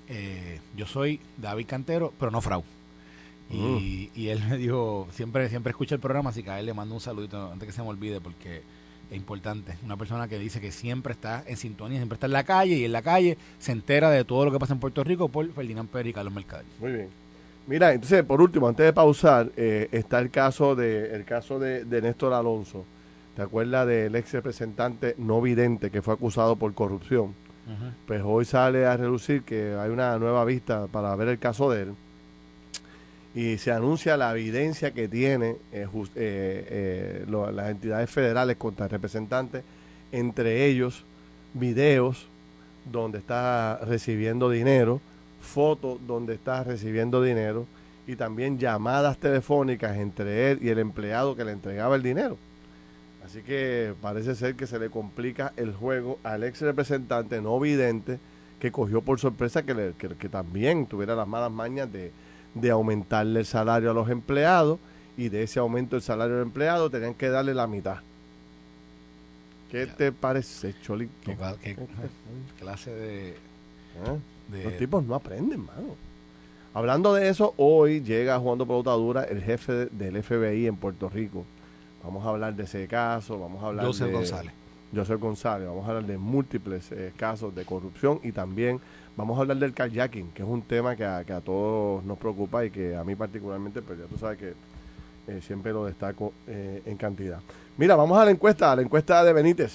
[0.08, 2.64] eh, yo soy David Cantero, pero no Frau.
[3.50, 6.74] Y, y él me dijo, siempre siempre escucha el programa, así que a él le
[6.74, 8.62] mando un saludito antes que se me olvide porque
[9.10, 9.76] es importante.
[9.84, 12.84] Una persona que dice que siempre está en sintonía, siempre está en la calle y
[12.84, 15.88] en la calle se entera de todo lo que pasa en Puerto Rico por Ferdinand
[15.88, 16.66] Pérez y Carlos Mercader.
[16.80, 17.08] Muy bien.
[17.66, 21.84] Mira, entonces, por último, antes de pausar, eh, está el caso de el caso de,
[21.84, 22.84] de Néstor Alonso.
[23.36, 27.34] ¿Te acuerdas del ex representante no vidente que fue acusado por corrupción?
[28.06, 31.82] Pues hoy sale a relucir que hay una nueva vista para ver el caso de
[31.82, 31.94] él.
[33.34, 38.90] Y se anuncia la evidencia que tiene eh, eh, eh, las entidades federales contra el
[38.90, 39.62] representante,
[40.12, 41.04] entre ellos
[41.54, 42.26] videos
[42.90, 45.00] donde está recibiendo dinero,
[45.40, 47.66] fotos donde está recibiendo dinero
[48.06, 52.38] y también llamadas telefónicas entre él y el empleado que le entregaba el dinero.
[53.24, 58.18] Así que parece ser que se le complica el juego al ex representante no vidente
[58.58, 62.10] que cogió por sorpresa que, le- que también tuviera las malas mañas de,
[62.60, 64.78] de aumentarle el salario a los empleados
[65.16, 67.98] y de ese aumento del salario del empleado tenían que darle la mitad.
[69.70, 69.94] ¿Qué Ya.
[69.96, 71.12] te parece, Cholito?
[71.24, 71.76] ¿Qué, cla- qué
[72.58, 73.34] clase de,
[74.06, 74.14] ¿Ah?
[74.50, 75.94] de- Los tipos no aprenden, mano.
[76.74, 81.08] Hablando de eso, hoy llega jugando pelota dura el jefe de- del FBI en Puerto
[81.08, 81.44] Rico.
[82.04, 84.52] Vamos a hablar de ese caso, vamos a hablar Joseph de González?
[84.94, 88.80] Joseph González, vamos a hablar de múltiples eh, casos de corrupción y también
[89.16, 92.18] vamos a hablar del kayaking, que es un tema que a, que a todos nos
[92.18, 94.54] preocupa y que a mí particularmente, pero ya tú sabes que
[95.28, 97.40] eh, siempre lo destaco eh, en cantidad.
[97.76, 99.72] Mira, vamos a la encuesta, a la encuesta de Benítez.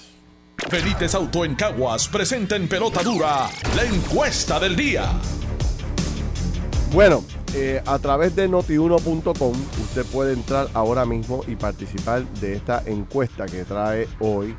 [0.70, 5.12] Benítez Auto en Caguas presenta en pelota dura la encuesta del día.
[6.92, 7.24] Bueno,
[7.54, 13.46] eh, a través de notiuno.com usted puede entrar ahora mismo y participar de esta encuesta
[13.46, 14.56] que trae hoy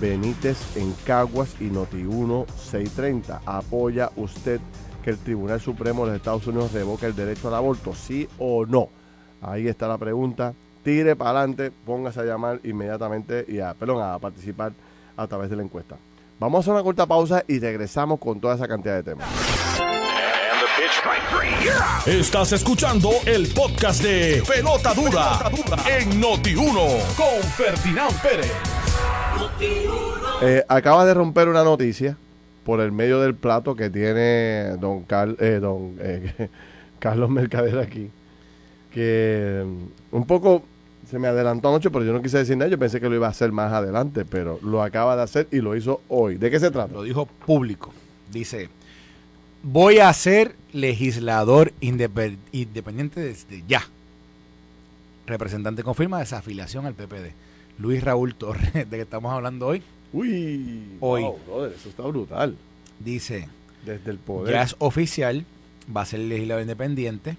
[0.00, 3.42] Benítez en Caguas y Notiuno 630.
[3.46, 4.60] ¿Apoya usted
[5.02, 7.94] que el Tribunal Supremo de los Estados Unidos revoque el derecho al aborto?
[7.94, 8.88] ¿Sí o no?
[9.40, 10.54] Ahí está la pregunta.
[10.84, 14.72] Tire para adelante, póngase a llamar inmediatamente y a, perdón, a participar
[15.16, 15.96] a través de la encuesta.
[16.38, 19.28] Vamos a hacer una corta pausa y regresamos con toda esa cantidad de temas.
[22.06, 25.50] Estás escuchando el podcast de Pelota Dura
[25.86, 28.71] en Noti1 con Ferdinand Pérez.
[30.42, 32.16] Eh, acaba de romper una noticia
[32.64, 35.04] por el medio del plato que tiene don,
[35.38, 36.48] eh, don eh,
[36.98, 38.10] Carlos Mercader aquí.
[38.92, 40.62] Que mm, un poco
[41.08, 42.70] se me adelantó anoche, pero yo no quise decir nada.
[42.70, 45.60] Yo pensé que lo iba a hacer más adelante, pero lo acaba de hacer y
[45.60, 46.36] lo hizo hoy.
[46.36, 46.92] ¿De qué se trata?
[46.92, 47.92] Lo dijo público.
[48.32, 48.68] Dice,
[49.62, 53.82] voy a ser legislador indepe- independiente desde ya.
[55.26, 57.32] Representante confirma desafiliación al PPD.
[57.78, 59.82] Luis Raúl Torres, de que estamos hablando hoy,
[60.12, 61.22] Uy, Hoy.
[61.22, 62.56] wow, brother, eso está brutal.
[62.98, 63.48] dice,
[63.86, 64.52] Desde el poder.
[64.52, 65.44] ya es oficial,
[65.94, 67.36] va a ser legislador independiente.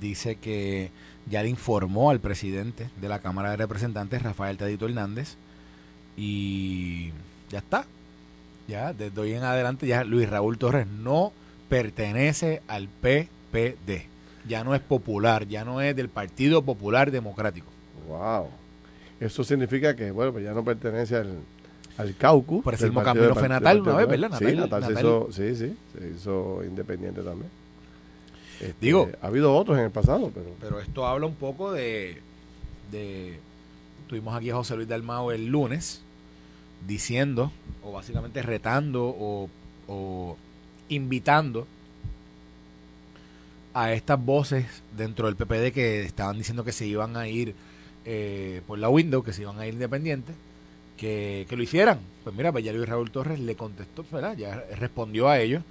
[0.00, 0.90] Dice que
[1.28, 5.36] ya le informó al presidente de la Cámara de Representantes, Rafael Tadito Hernández,
[6.16, 7.10] y
[7.50, 7.84] ya está.
[8.68, 11.32] Ya, desde hoy en adelante, ya Luis Raúl Torres no
[11.68, 14.02] pertenece al PPD.
[14.46, 17.66] Ya no es popular, ya no es del Partido Popular Democrático.
[18.06, 18.48] Wow.
[19.20, 21.38] Eso significa que, bueno, pues ya no pertenece al,
[21.96, 22.62] al caucus.
[22.62, 24.38] Por eso mismo Camilo fue Natal una vez, ¿verdad?
[24.38, 27.50] sí, Natal, Se hizo, sí, sí, se hizo independiente también.
[28.60, 30.50] Este, Digo, ha habido otros en el pasado, pero...
[30.60, 32.20] Pero esto habla un poco de...
[34.08, 36.02] tuvimos aquí a José Luis Dalmao el lunes
[36.86, 37.52] diciendo,
[37.82, 39.48] o básicamente retando, o,
[39.88, 40.36] o
[40.88, 41.66] invitando
[43.74, 47.54] a estas voces dentro del PPD que estaban diciendo que se iban a ir
[48.10, 50.34] eh, por la window, que se iban a ir independientes,
[50.96, 51.98] que, lo hicieran.
[52.24, 54.34] Pues mira, pues ya Luis Raúl Torres le contestó, ¿verdad?
[54.34, 55.62] ya respondió a ellos.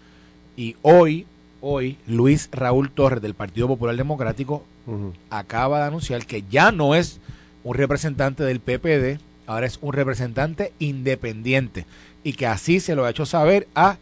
[0.56, 1.26] Y hoy,
[1.62, 4.64] hoy, Luis Raúl Torres del Partido Popular Democrático
[5.32, 7.20] acaba de anunciar que ya no es
[7.64, 11.88] un representante del PPD, ahora es un representante independiente.
[12.24, 13.98] Y que así se lo ha hecho saber a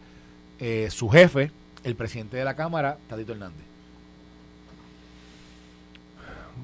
[0.60, 1.50] eh, su jefe,
[1.84, 3.64] el presidente de la Cámara, Tadito Hernández.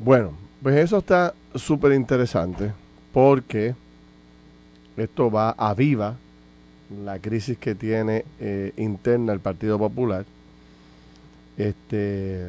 [0.05, 2.73] Bueno, pues eso está súper interesante
[3.13, 3.75] porque
[4.97, 6.17] esto va a viva
[7.05, 10.25] la crisis que tiene eh, interna el Partido Popular.
[11.57, 12.49] Este,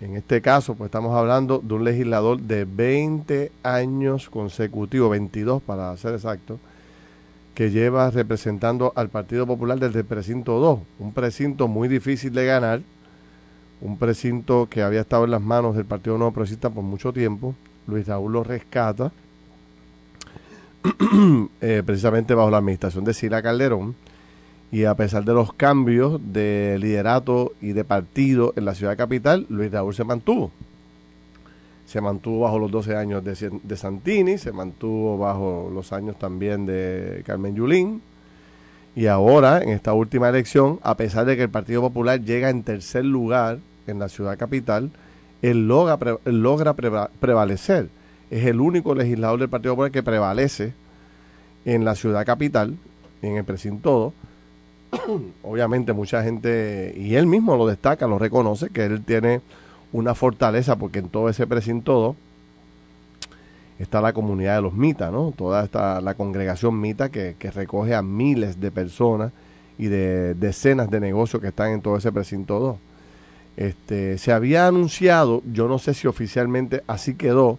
[0.00, 5.96] en este caso, pues estamos hablando de un legislador de 20 años consecutivos, 22 para
[5.96, 6.58] ser exacto,
[7.54, 12.46] que lleva representando al Partido Popular desde el precinto 2, un precinto muy difícil de
[12.46, 12.80] ganar,
[13.84, 17.54] un precinto que había estado en las manos del Partido Nuevo Progresista por mucho tiempo.
[17.86, 19.12] Luis Raúl lo rescata,
[21.60, 23.94] eh, precisamente bajo la administración de Sila Calderón,
[24.72, 29.46] y a pesar de los cambios de liderato y de partido en la ciudad capital,
[29.48, 30.50] Luis Raúl se mantuvo
[31.86, 37.22] se mantuvo bajo los 12 años de, Santini, se mantuvo bajo los años también de
[37.26, 38.02] Carmen Yulín.
[38.96, 42.62] Y ahora, en esta última elección, a pesar de que el Partido Popular llega en
[42.62, 44.90] tercer lugar en la ciudad capital,
[45.42, 47.88] él logra, logra prevalecer.
[48.30, 50.72] Es el único legislador del Partido Popular que prevalece
[51.64, 52.76] en la ciudad capital,
[53.22, 54.12] en el precinto
[55.42, 59.40] Obviamente mucha gente, y él mismo lo destaca, lo reconoce, que él tiene
[59.92, 62.16] una fortaleza porque en todo ese precinto
[63.78, 65.32] está la comunidad de los mitas, ¿no?
[65.36, 69.32] Toda esta, la congregación mita que, recoge a miles de personas
[69.78, 72.76] y de decenas de negocios que están en todo ese precinto 2.
[73.56, 77.58] Este, se había anunciado, yo no sé si oficialmente así quedó,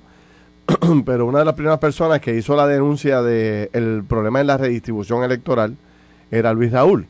[1.05, 4.57] pero una de las primeras personas que hizo la denuncia del el problema en la
[4.57, 5.77] redistribución electoral
[6.31, 7.07] era Luis Raúl,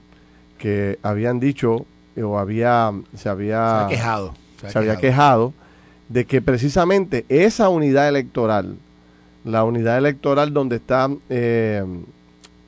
[0.58, 1.86] que habían dicho
[2.22, 4.34] o había se había quejado
[4.68, 5.54] se, había quejado
[6.10, 8.78] de que precisamente esa unidad electoral,
[9.44, 11.84] la unidad electoral donde está eh,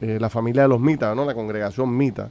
[0.02, 1.26] eh, la familia de los mitas, ¿no?
[1.26, 2.30] la congregación mita,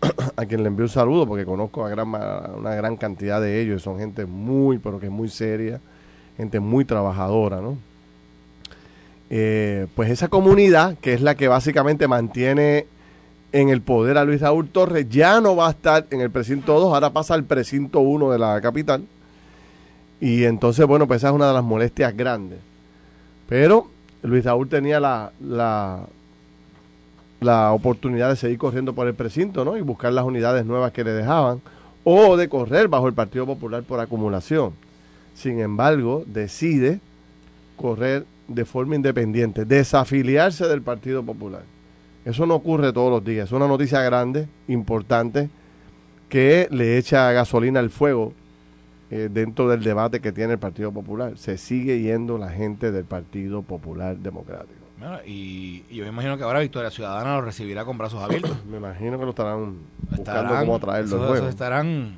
[0.36, 3.82] a quien le envío un saludo porque conozco a gran, una gran cantidad de ellos,
[3.82, 5.80] son gente muy, pero que muy seria,
[6.36, 7.76] gente muy trabajadora, ¿no?
[9.32, 12.86] Eh, pues esa comunidad, que es la que básicamente mantiene
[13.52, 16.78] en el poder a Luis Raúl Torres, ya no va a estar en el precinto
[16.78, 19.04] 2, ahora pasa al precinto 1 de la capital.
[20.20, 22.58] Y entonces, bueno, pues esa es una de las molestias grandes.
[23.48, 23.88] Pero
[24.22, 26.00] Luis Raúl tenía la, la,
[27.40, 29.76] la oportunidad de seguir corriendo por el precinto, ¿no?
[29.76, 31.60] Y buscar las unidades nuevas que le dejaban,
[32.04, 34.72] o de correr bajo el Partido Popular por acumulación.
[35.34, 37.00] Sin embargo, decide
[37.76, 41.62] correr de forma independiente, desafiliarse del Partido Popular.
[42.24, 43.46] Eso no ocurre todos los días.
[43.46, 45.48] Es una noticia grande, importante,
[46.28, 48.34] que le echa gasolina al fuego
[49.10, 51.38] eh, dentro del debate que tiene el Partido Popular.
[51.38, 54.79] Se sigue yendo la gente del Partido Popular Democrático.
[55.26, 58.64] Y, yo me imagino que ahora Victoria Ciudadana lo recibirá con brazos abiertos.
[58.70, 59.76] me imagino que lo estarán,
[60.10, 61.34] buscando cómo traerlo.
[61.34, 62.14] Eso, estarán...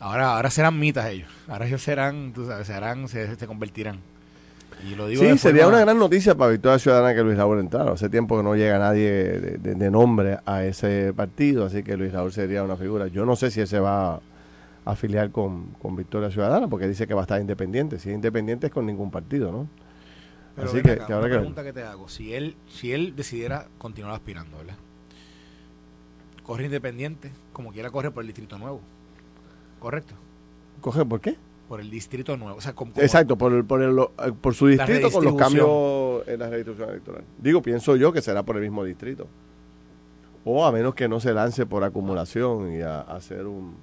[0.00, 1.30] Ahora, ahora serán mitas ellos.
[1.48, 4.00] Ahora ellos serán, tú sabes, serán, se convertirán
[5.16, 7.92] sí, sería una gran noticia para Victoria Ciudadana que Luis Raúl entrara.
[7.92, 12.32] Hace tiempo que no llega nadie de, nombre a ese partido, así que Luis Raúl
[12.32, 13.08] sería una figura.
[13.08, 14.20] Yo no sé si él se va a
[14.84, 17.98] afiliar con, Victoria Ciudadana, porque dice que va a estar independiente.
[17.98, 19.68] Si es independiente es con ningún partido, ¿no?
[20.56, 22.08] Así que, que ahora pregunta que te hago.
[22.08, 24.76] Si él, si él decidiera continuar aspirando, ¿verdad?
[26.42, 28.80] Corre independiente, como quiera corre por el Distrito Nuevo.
[29.80, 30.14] ¿Correcto?
[30.80, 31.36] ¿Coge por qué?
[31.68, 32.58] por el distrito nuevo.
[32.96, 36.90] Exacto, por, el, por, el, eh, por su distrito con los cambios en la redistribución
[36.90, 37.24] electoral.
[37.38, 39.26] Digo, pienso yo que será por el mismo distrito.
[40.44, 43.76] O a menos que no se lance por acumulación y a, hacer un,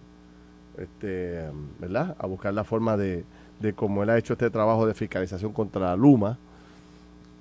[0.78, 2.16] este, ¿verdad?
[2.20, 3.26] A buscar la forma de,
[3.60, 6.38] de cómo él ha hecho este trabajo de fiscalización contra Luma,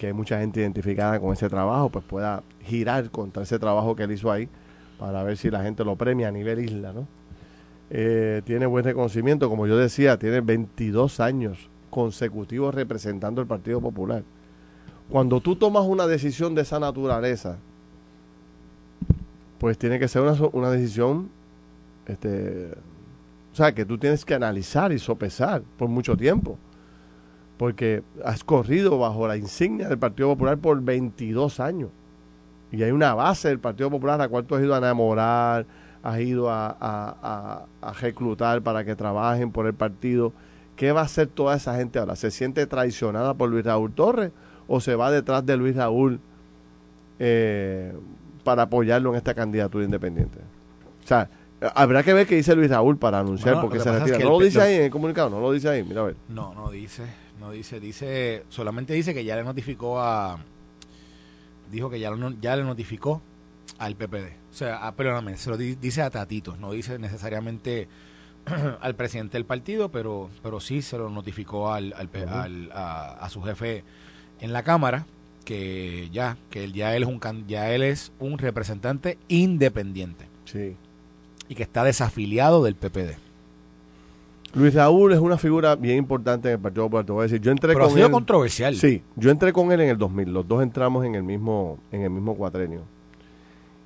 [0.00, 4.04] que hay mucha gente identificada con ese trabajo, pues pueda girar contra ese trabajo que
[4.04, 4.48] él hizo ahí
[4.98, 7.06] para ver si la gente lo premia a nivel isla, ¿no?
[7.90, 14.22] Eh, tiene buen reconocimiento, como yo decía, tiene 22 años consecutivos representando el Partido Popular.
[15.10, 17.58] Cuando tú tomas una decisión de esa naturaleza,
[19.58, 21.28] pues tiene que ser una, una decisión,
[22.06, 22.70] este,
[23.52, 26.56] o sea, que tú tienes que analizar y sopesar por mucho tiempo.
[27.60, 31.90] Porque has corrido bajo la insignia del Partido Popular por 22 años.
[32.72, 35.66] Y hay una base del Partido Popular a la cual tú has ido a enamorar,
[36.02, 37.66] has ido a,
[38.00, 40.32] reclutar para que trabajen por el partido.
[40.74, 42.16] ¿Qué va a hacer toda esa gente ahora?
[42.16, 44.32] ¿Se siente traicionada por Luis Raúl Torres
[44.66, 46.18] o se va detrás de Luis Raúl
[47.18, 47.92] eh,
[48.42, 50.38] para apoyarlo en esta candidatura independiente?
[51.04, 51.28] O sea,
[51.74, 54.18] habrá que ver qué dice Luis Raúl para anunciar porque se retira.
[54.18, 56.16] no lo dice ahí en el comunicado, no lo dice ahí, mira a ver.
[56.30, 57.02] No, no dice,
[57.40, 60.38] no dice, dice, solamente dice que ya le notificó a,
[61.72, 63.22] dijo que ya, ya le notificó
[63.78, 64.36] al PPD.
[64.50, 67.88] O sea, a, perdóname, se lo dice a Tatito, no dice necesariamente
[68.80, 73.84] al presidente del partido, pero, pero sí se lo notificó al, al, a, su jefe
[74.40, 75.06] en la Cámara
[75.44, 80.26] que ya que ya él es un ya él es un representante independiente.
[80.44, 80.76] Sí.
[81.48, 83.29] Y que está desafiliado del PPD.
[84.52, 87.06] Luis Raúl es una figura bien importante en el Partido Popular.
[87.06, 88.74] Te voy a decir, yo entré Pero con ha sido controversial.
[88.74, 90.32] Sí, yo entré con él en el 2000.
[90.32, 92.82] Los dos entramos en el mismo en el mismo cuatrenio.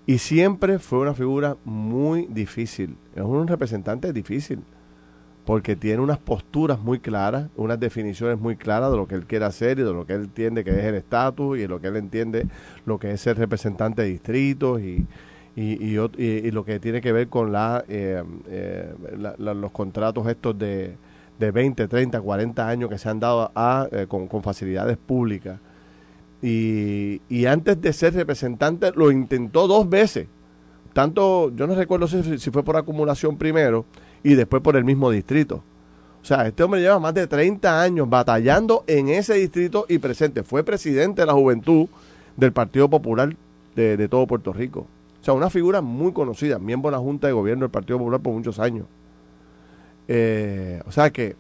[0.06, 2.96] Y siempre fue una figura muy difícil.
[3.14, 4.60] Es un representante difícil.
[5.44, 9.44] Porque tiene unas posturas muy claras, unas definiciones muy claras de lo que él quiere
[9.44, 11.88] hacer y de lo que él entiende que es el estatus y de lo que
[11.88, 12.46] él entiende
[12.86, 15.06] lo que es ser representante de distritos y,
[15.56, 18.92] y, y, lo que tiene que ver con la, eh, eh,
[19.38, 20.96] los contratos estos de,
[21.38, 25.60] de 20, 30, 40 años que se han dado a, eh, con, con, facilidades públicas.
[26.42, 30.26] Y, y, antes de ser representante lo intentó dos veces.
[30.92, 33.84] Tanto, yo no recuerdo si, si, fue por acumulación primero
[34.24, 35.62] y después por el mismo distrito.
[36.20, 40.42] O sea, este hombre lleva más de 30 años batallando en ese distrito y presente.
[40.42, 41.86] Fue presidente de la juventud
[42.36, 43.36] del Partido Popular
[43.76, 44.88] de, de todo Puerto Rico.
[45.24, 48.20] O sea, una figura muy conocida, miembro de la Junta de Gobierno del Partido Popular
[48.20, 48.84] por muchos años.
[50.06, 51.34] Eh, o sea que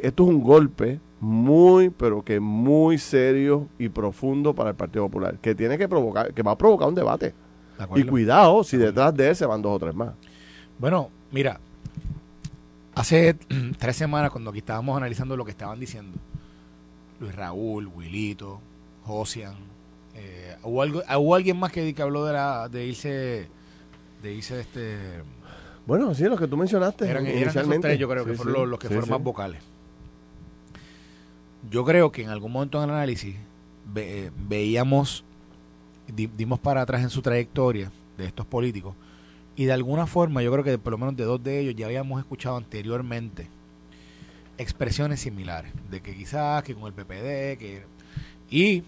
[0.00, 5.38] esto es un golpe muy, pero que muy serio y profundo para el Partido Popular,
[5.42, 7.34] que tiene que provocar, que va a provocar un debate.
[7.96, 10.10] y cuidado si detrás de él se van dos o tres más.
[10.78, 11.58] Bueno, mira,
[12.94, 13.34] hace
[13.76, 16.16] tres semanas cuando aquí estábamos analizando lo que estaban diciendo,
[17.18, 18.60] Luis Raúl, Wilito,
[19.02, 19.73] Josian,
[20.14, 23.48] eh, ¿hubo, algo, ¿Hubo alguien más que, que habló de, la, de irse
[24.22, 25.22] de irse este
[25.86, 27.08] bueno, sí, los que tú mencionaste.
[27.08, 27.98] Eran, inicialmente.
[27.98, 29.62] yo creo que fueron los, que fueron más vocales.
[31.70, 33.36] Yo creo que en algún momento en el análisis
[33.96, 35.24] eh, veíamos,
[36.06, 38.94] dimos para atrás en su trayectoria de estos políticos
[39.56, 41.86] y de alguna forma yo creo que por lo menos de dos de ellos ya
[41.86, 43.48] habíamos escuchado anteriormente
[44.58, 47.84] expresiones similares de que quizás que con el PPD que
[48.50, 48.84] y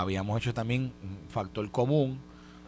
[0.00, 2.18] habíamos hecho también un factor común,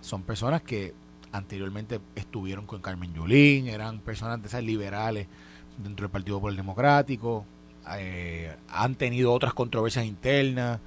[0.00, 0.94] son personas que
[1.32, 5.26] anteriormente estuvieron con Carmen Yulín, eran personas de esas liberales
[5.76, 7.44] dentro del Partido Popular Democrático,
[7.98, 10.80] eh, han tenido otras controversias internas,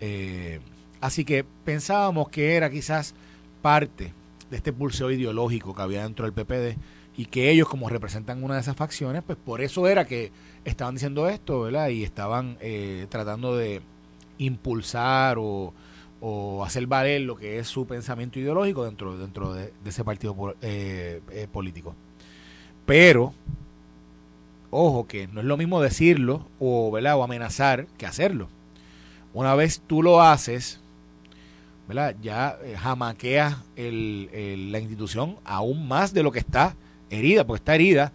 [0.00, 0.60] eh,
[1.00, 3.14] así que pensábamos que era quizás
[3.62, 4.12] parte
[4.50, 6.78] de este pulseo ideológico que había dentro del PPD
[7.16, 10.32] y que ellos como representan una de esas facciones, pues por eso era que
[10.64, 11.88] estaban diciendo esto, ¿verdad?
[11.88, 13.82] Y estaban eh, tratando de
[14.38, 15.74] impulsar o,
[16.64, 21.46] hacer valer lo que es su pensamiento ideológico dentro, dentro de, ese partido eh, eh,
[21.50, 21.94] político.
[22.86, 23.34] Pero,
[24.70, 28.48] ojo, que no es lo mismo decirlo o, o amenazar que hacerlo.
[29.34, 30.80] Una vez tú lo haces,
[31.86, 32.16] ¿verdad?
[32.20, 36.74] ya eh, jamaqueas el, la institución aún más de lo que está
[37.10, 38.12] herida, porque está herida.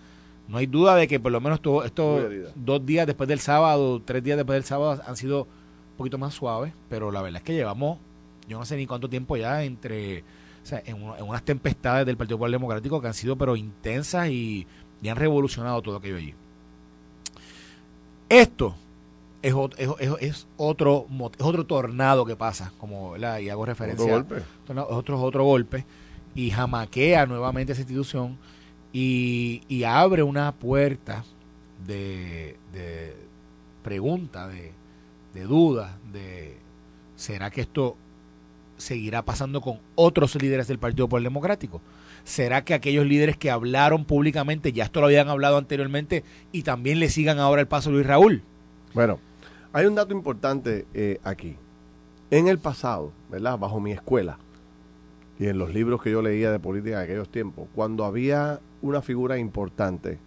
[0.47, 4.23] No hay duda de que por lo menos estos dos días después del sábado, tres
[4.23, 5.47] días después del sábado han sido
[6.03, 7.97] poquito más suave, pero la verdad es que llevamos,
[8.47, 12.37] yo no sé ni cuánto tiempo ya entre, o sea, en, unas tempestades del Partido
[12.37, 14.67] Popular Democrático que han sido pero intensas y,
[15.09, 16.33] han revolucionado todo aquello allí.
[18.29, 18.75] Esto
[19.41, 24.81] es, es, es, otro es otro tornado que pasa, como y hago referencia otro golpe.
[24.81, 25.85] A, otro, otro golpe
[26.35, 28.37] y jamaquea nuevamente esa institución
[28.93, 31.23] y, y abre una puerta
[31.85, 33.15] de, de
[33.83, 34.71] pregunta, de,
[35.33, 36.57] de dudas, de
[37.15, 37.95] ¿será que esto
[38.77, 41.81] seguirá pasando con otros líderes del Partido Popular Democrático?
[42.23, 46.99] ¿Será que aquellos líderes que hablaron públicamente ya esto lo habían hablado anteriormente y también
[46.99, 48.43] le sigan ahora el paso Luis Raúl?
[48.93, 49.19] Bueno,
[49.73, 51.57] hay un dato importante eh, aquí.
[52.31, 53.57] En el pasado, ¿verdad?
[53.57, 54.37] Bajo mi escuela
[55.39, 59.01] y en los libros que yo leía de política en aquellos tiempos, cuando había una
[59.01, 60.19] figura importante,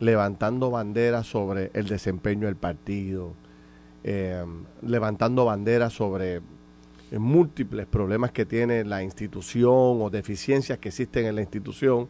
[0.00, 3.34] levantando banderas sobre el desempeño del partido,
[4.04, 4.44] eh,
[4.82, 6.36] levantando banderas sobre
[7.10, 12.08] eh, múltiples problemas que tiene la institución o deficiencias que existen en la institución.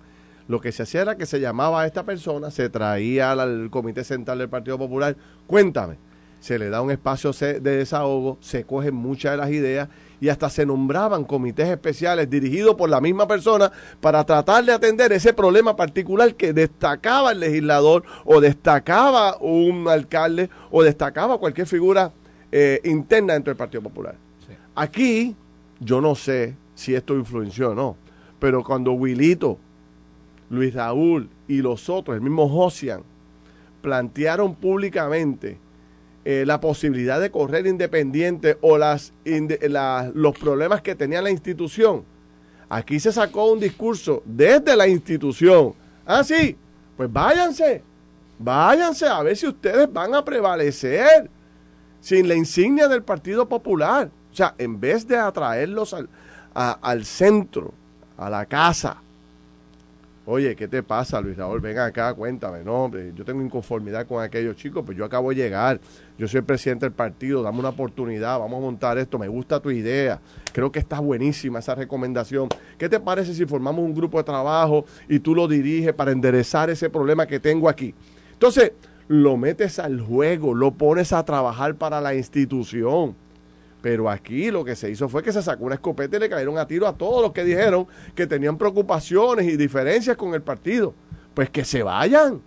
[0.49, 4.03] Lo que se hacía era que se llamaba a esta persona, se traía al Comité
[4.03, 5.17] Central del Partido Popular,
[5.47, 5.99] cuéntame,
[6.41, 9.89] se le da un espacio de desahogo, se cogen muchas de las ideas
[10.21, 15.13] y hasta se nombraban comités especiales dirigidos por la misma persona para tratar de atender
[15.13, 22.13] ese problema particular que destacaba el legislador o destacaba un alcalde o destacaba cualquier figura
[22.51, 24.17] eh, interna dentro del Partido Popular.
[24.75, 25.35] Aquí
[25.81, 27.97] yo no sé si esto influenció o no,
[28.39, 29.59] pero cuando Wilito,
[30.51, 33.03] Luis Raúl y los otros, el mismo Josian,
[33.83, 35.59] plantearon públicamente
[36.31, 39.15] eh, la posibilidad de correr independiente o las,
[40.13, 42.05] los problemas que tenía la institución.
[42.69, 45.73] Aquí se sacó un discurso desde la institución.
[46.05, 46.55] Ah, sí,
[46.99, 47.83] pues váyanse,
[48.39, 51.31] váyanse a ver si ustedes van a prevalecer
[52.03, 54.11] sin la insignia del Partido Popular.
[54.31, 56.11] O sea, en vez de atraerlos al,
[56.53, 57.73] al centro,
[58.19, 59.01] a la casa,
[60.31, 61.59] Oye, ¿qué te pasa, Luis Raúl?
[61.59, 62.63] Venga acá, cuéntame.
[62.63, 65.81] No, yo tengo inconformidad con aquellos chicos, pues yo acabo de llegar.
[66.19, 69.19] Yo soy el presidente del partido, dame una oportunidad, vamos a montar esto.
[69.19, 70.21] Me gusta tu idea.
[70.53, 72.51] Creo que está buenísima esa recomendación.
[72.77, 76.69] ¿Qué te parece si formamos un grupo de trabajo y tú lo diriges para enderezar
[76.69, 77.95] ese problema que tengo aquí?
[78.35, 78.73] Entonces,
[79.07, 83.17] lo metes al juego, lo pones a trabajar para la institución
[83.81, 86.59] pero aquí lo que se hizo fue que se sacó una escopeta y le cayeron
[86.59, 90.95] a tiro a todos los que dijeron que tenían preocupaciones y diferencias con el partido.
[91.35, 92.41] Pues que se vayan.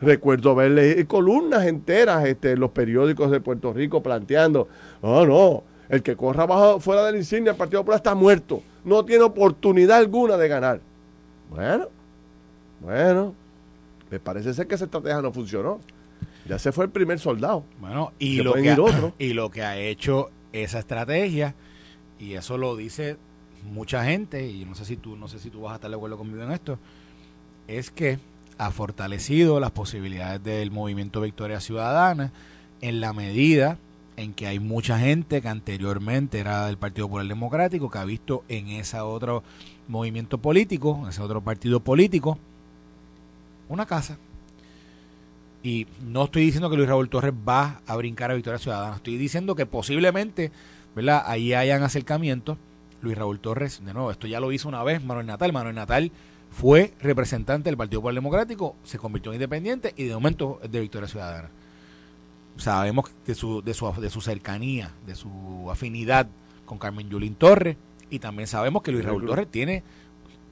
[0.00, 4.68] Recuerdo verle columnas enteras este, en los periódicos de Puerto Rico planteando,
[5.02, 8.60] no, no, el que corra bajo, fuera de la insignia del Partido Popular está muerto,
[8.84, 10.80] no tiene oportunidad alguna de ganar.
[11.48, 11.88] Bueno,
[12.80, 13.34] bueno,
[14.10, 15.78] me parece ser que esa estrategia no funcionó.
[16.46, 17.64] Ya se fue el primer soldado.
[17.80, 18.76] Bueno, y, lo que, ha,
[19.18, 21.54] y lo que ha hecho esa estrategia,
[22.18, 23.16] y eso lo dice
[23.64, 25.96] mucha gente, y no sé si tú, no sé si tú vas a estar de
[25.96, 26.78] acuerdo conmigo en esto,
[27.66, 28.18] es que
[28.58, 32.32] ha fortalecido las posibilidades del movimiento Victoria Ciudadana
[32.80, 33.78] en la medida
[34.16, 38.44] en que hay mucha gente que anteriormente era del Partido Popular Democrático, que ha visto
[38.48, 39.42] en ese otro
[39.88, 42.38] movimiento político, en ese otro partido político,
[43.68, 44.18] una casa.
[45.64, 48.96] Y no estoy diciendo que Luis Raúl Torres va a brincar a Victoria Ciudadana.
[48.96, 50.52] Estoy diciendo que posiblemente,
[50.94, 51.24] ¿verdad?
[51.26, 52.58] Ahí hayan acercamientos.
[53.00, 55.52] Luis Raúl Torres, de nuevo, esto ya lo hizo una vez Manuel Natal.
[55.52, 56.12] Manuel Natal
[56.50, 60.80] fue representante del Partido Popular Democrático, se convirtió en independiente y de momento es de
[60.80, 61.48] Victoria Ciudadana.
[62.56, 66.28] Sabemos de su, de su, de su cercanía, de su afinidad
[66.64, 67.76] con Carmen Yulín Torres
[68.08, 69.82] y también sabemos que Luis Raúl Torres tiene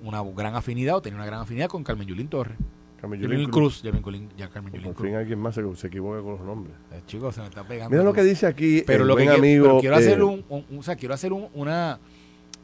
[0.03, 2.59] una gran afinidad o tiene una gran afinidad con Carmen Yulín Torres.
[3.03, 3.83] Carmen Yulín Cruz.
[3.83, 3.91] Ya,
[4.49, 5.09] Carmen Yulín Cruz.
[5.09, 6.77] fin alguien más se, se equivoca con los nombres.
[6.93, 7.91] Eh, chicos, se me está pegando.
[7.91, 9.81] Mira lo que dice aquí pero lo que amigo.
[9.81, 11.99] quiero hacer un, o sea, quiero hacer un, una,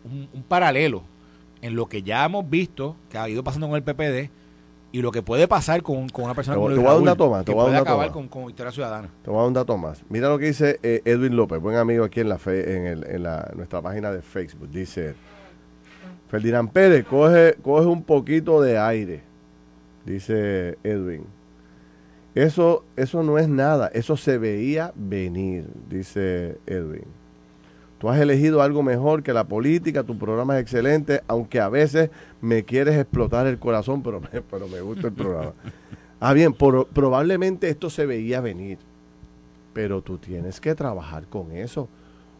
[0.04, 1.02] un, paralelo
[1.60, 4.30] en lo que ya hemos visto que ha ido pasando con el PPD
[4.92, 7.04] y lo que puede pasar con, con una persona como Te voy a dar un
[7.04, 7.44] dato más.
[7.44, 9.08] Te voy a dar acabar con, con Victoria Ciudadana.
[9.24, 10.04] Te voy a dar un dato más.
[10.08, 13.04] Mira lo que dice eh, Edwin López, buen amigo aquí en la fe, en, el,
[13.08, 14.70] en la, nuestra página de Facebook.
[14.70, 15.16] Dice,
[16.28, 19.27] Ferdinand Pérez, coge, coge un poquito de aire
[20.08, 21.24] dice Edwin.
[22.34, 27.04] Eso, eso no es nada, eso se veía venir, dice Edwin.
[27.98, 32.10] Tú has elegido algo mejor que la política, tu programa es excelente, aunque a veces
[32.40, 35.52] me quieres explotar el corazón, pero me, pero me gusta el programa.
[36.20, 38.78] Ah, bien, probablemente esto se veía venir,
[39.72, 41.88] pero tú tienes que trabajar con eso.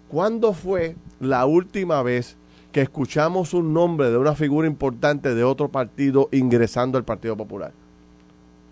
[0.09, 2.37] ¿Cuándo fue la última vez
[2.73, 7.73] que escuchamos un nombre de una figura importante de otro partido ingresando al Partido Popular?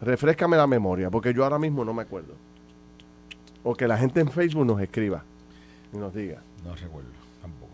[0.00, 2.34] Refrescame la memoria, porque yo ahora mismo no me acuerdo.
[3.64, 5.24] O que la gente en Facebook nos escriba
[5.92, 6.42] y nos diga.
[6.64, 7.08] No recuerdo,
[7.40, 7.72] tampoco.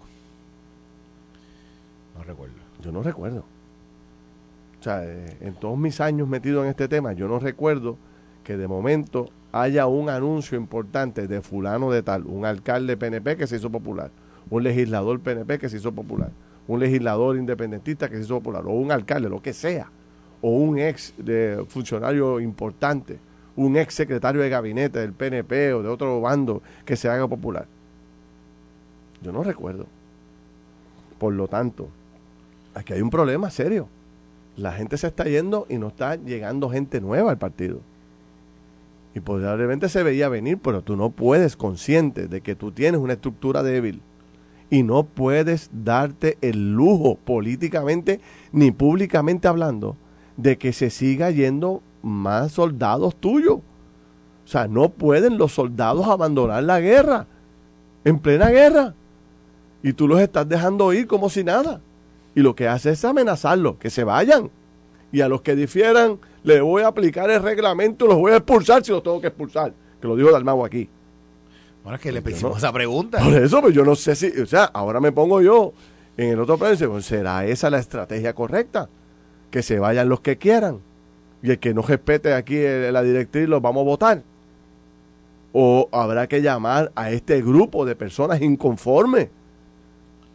[2.17, 2.55] No recuerdo.
[2.83, 3.45] Yo no recuerdo.
[4.81, 7.97] O sea, eh, en todos mis años metido en este tema, yo no recuerdo
[8.45, 13.47] que de momento haya un anuncio importante de fulano de tal, un alcalde PNP que
[13.47, 14.11] se hizo popular
[14.51, 16.31] un legislador PNP que se hizo popular,
[16.69, 19.91] un legislador independentista que se hizo popular, o un alcalde, lo que sea,
[20.41, 23.19] o un ex de funcionario importante,
[23.57, 27.67] un ex secretario de gabinete del PNP o de otro bando que se haga popular.
[29.23, 29.87] Yo no recuerdo.
[31.19, 31.89] Por lo tanto,
[32.75, 33.89] aquí hay un problema serio.
[34.57, 37.81] La gente se está yendo y no está llegando gente nueva al partido.
[39.15, 43.13] Y probablemente se veía venir, pero tú no puedes consciente de que tú tienes una
[43.13, 44.01] estructura débil
[44.73, 49.99] y no puedes darte el lujo políticamente ni públicamente hablando
[50.39, 53.57] de que se siga yendo más soldados tuyos.
[53.57, 57.27] O sea, no pueden los soldados abandonar la guerra,
[58.03, 58.95] en plena guerra.
[59.83, 61.83] Y tú los estás dejando ir como si nada.
[62.35, 64.51] Y lo que hace es amenazarlos, que se vayan.
[65.13, 68.83] Y a los que difieran, le voy a aplicar el reglamento, los voy a expulsar
[68.83, 69.75] si los tengo que expulsar.
[70.01, 70.89] Que lo dijo Dalmau aquí.
[71.85, 73.19] Es que le hicimos esa pregunta.
[73.19, 75.73] Por eso, pues yo no sé si, o sea, ahora me pongo yo
[76.17, 78.89] en el otro plano pues, ¿será esa la estrategia correcta?
[79.51, 80.81] Que se vayan los que quieran.
[81.43, 84.23] Y el que no respete aquí la directriz los vamos a votar.
[85.53, 89.29] O habrá que llamar a este grupo de personas inconformes.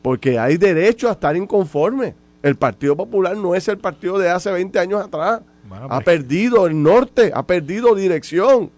[0.01, 2.13] Porque hay derecho a estar inconformes.
[2.43, 5.41] El Partido Popular no es el partido de hace 20 años atrás.
[5.71, 6.03] ha pues.
[6.03, 8.69] perdido el norte, ha perdido dirección.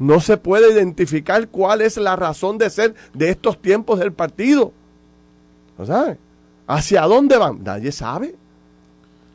[0.00, 4.72] No se puede identificar cuál es la razón de ser de estos tiempos del partido.
[5.78, 6.16] ¿No sabe?
[6.66, 7.62] ¿Hacia dónde van?
[7.62, 8.34] Nadie sabe.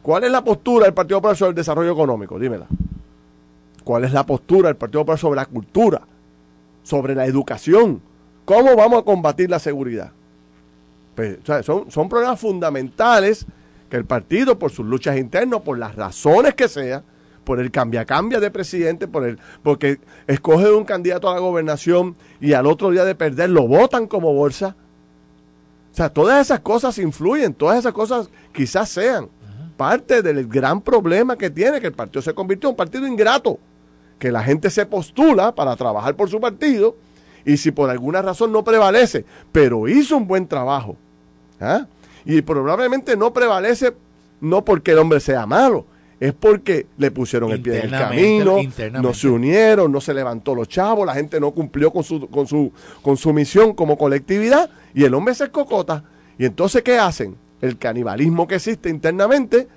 [0.01, 2.39] ¿Cuál es la postura del Partido Popular sobre el desarrollo económico?
[2.39, 2.65] Dímela.
[3.83, 6.01] ¿Cuál es la postura del Partido Popular sobre la cultura?
[6.81, 8.01] Sobre la educación.
[8.43, 10.13] ¿Cómo vamos a combatir la seguridad?
[11.13, 13.45] Pues, son, son problemas fundamentales
[13.87, 17.03] que el partido, por sus luchas internas, por las razones que sea,
[17.45, 22.53] por el cambia-cambia de presidente, por el, porque escoge un candidato a la gobernación y
[22.53, 24.75] al otro día de perder lo votan como bolsa.
[25.93, 29.29] O sea, todas esas cosas influyen, todas esas cosas quizás sean
[29.77, 33.59] parte del gran problema que tiene, que el partido se convirtió en un partido ingrato,
[34.19, 36.95] que la gente se postula para trabajar por su partido
[37.45, 40.97] y si por alguna razón no prevalece, pero hizo un buen trabajo,
[41.61, 41.85] ¿Ah?
[42.25, 43.93] Y probablemente no prevalece
[44.41, 45.85] no porque el hombre sea malo,
[46.19, 48.57] es porque le pusieron el pie en el camino,
[49.01, 52.47] no se unieron, no se levantó los chavos, la gente no cumplió con su, con
[52.47, 56.03] su, con su misión como colectividad y el hombre se escocota.
[56.37, 57.35] Y entonces, ¿qué hacen?
[57.61, 59.67] El canibalismo que existe internamente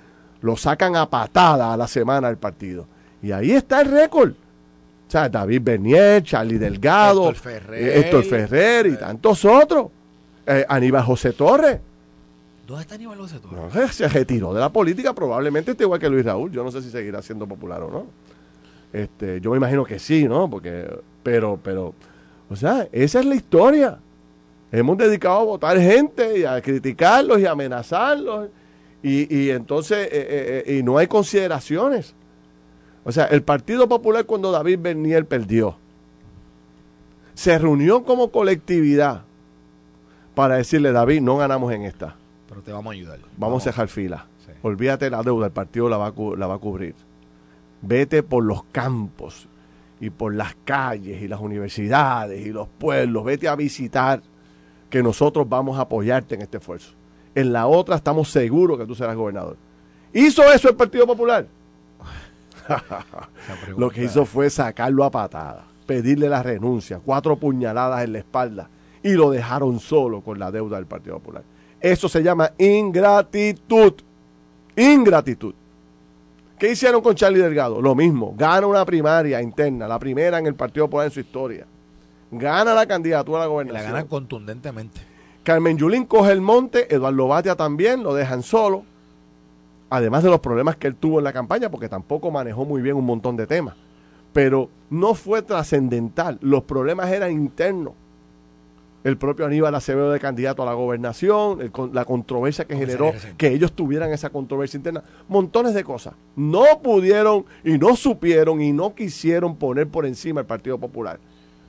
[0.41, 2.87] lo sacan a patada a la semana del partido.
[3.21, 4.31] Y ahí está el récord.
[4.31, 9.87] O sea, David Bernier, Charlie Delgado, Héctor Ferrer, y tantos otros
[10.45, 11.79] eh, Aníbal José Torres.
[12.69, 13.73] ¿Dónde está Aníbal José Torres?
[13.73, 16.51] No, se retiró de la política, probablemente está igual que Luis Raúl.
[16.51, 18.05] Yo no sé si seguirá siendo popular o no.
[18.93, 20.47] Este, yo me imagino que sí, ¿no?
[20.47, 20.87] Porque,
[21.23, 21.95] pero, pero,
[22.47, 23.97] o sea, esa es la historia.
[24.71, 28.49] Hemos dedicado a votar gente y a criticarlos y a amenazarlos.
[29.01, 32.13] Y, y entonces, eh, eh, eh, y no hay consideraciones.
[33.03, 35.75] O sea, el Partido Popular cuando David Bernier perdió,
[37.33, 39.23] se reunió como colectividad
[40.35, 42.15] para decirle, David, no ganamos en esta.
[42.49, 43.19] Pero te vamos a ayudar.
[43.37, 44.25] Vamos, a dejar fila.
[44.63, 46.95] Olvídate la deuda, el partido la va, a, la va a cubrir.
[47.81, 49.47] Vete por los campos
[49.99, 53.23] y por las calles y las universidades y los pueblos.
[53.23, 54.21] Vete a visitar
[54.89, 56.93] que nosotros vamos a apoyarte en este esfuerzo.
[57.35, 59.55] En la otra estamos seguros que tú serás gobernador.
[60.11, 61.45] ¿Hizo eso el Partido Popular?
[63.77, 68.69] Lo que hizo fue sacarlo a patada, pedirle la renuncia, cuatro puñaladas en la espalda
[69.01, 71.43] y lo dejaron solo con la deuda del Partido Popular.
[71.81, 73.93] Eso se llama ingratitud.
[74.75, 75.53] Ingratitud.
[76.57, 77.81] ¿Qué hicieron con Charlie Delgado?
[77.81, 78.33] Lo mismo.
[78.37, 81.65] Gana una primaria interna, la primera en el Partido Popular en su historia.
[82.31, 83.91] Gana la candidatura a la gobernación.
[83.91, 85.01] La gana contundentemente.
[85.43, 88.83] Carmen Yulín coge el monte, Eduardo Batia también, lo dejan solo.
[89.89, 92.97] Además de los problemas que él tuvo en la campaña, porque tampoco manejó muy bien
[92.97, 93.75] un montón de temas.
[94.33, 96.37] Pero no fue trascendental.
[96.41, 97.93] Los problemas eran internos
[99.03, 103.71] el propio Aníbal Acevedo de candidato a la gobernación, la controversia que generó que ellos
[103.71, 106.15] tuvieran esa controversia interna, montones de cosas.
[106.35, 111.19] No pudieron y no supieron y no quisieron poner por encima el Partido Popular.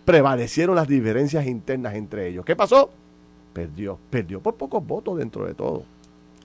[0.04, 2.44] Prevalecieron las diferencias internas entre ellos.
[2.44, 2.90] ¿Qué pasó?
[3.52, 5.84] Perdió, perdió por pocos votos dentro de todo.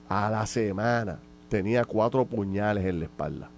[0.08, 1.18] A la semana
[1.48, 3.50] tenía cuatro puñales en la espalda.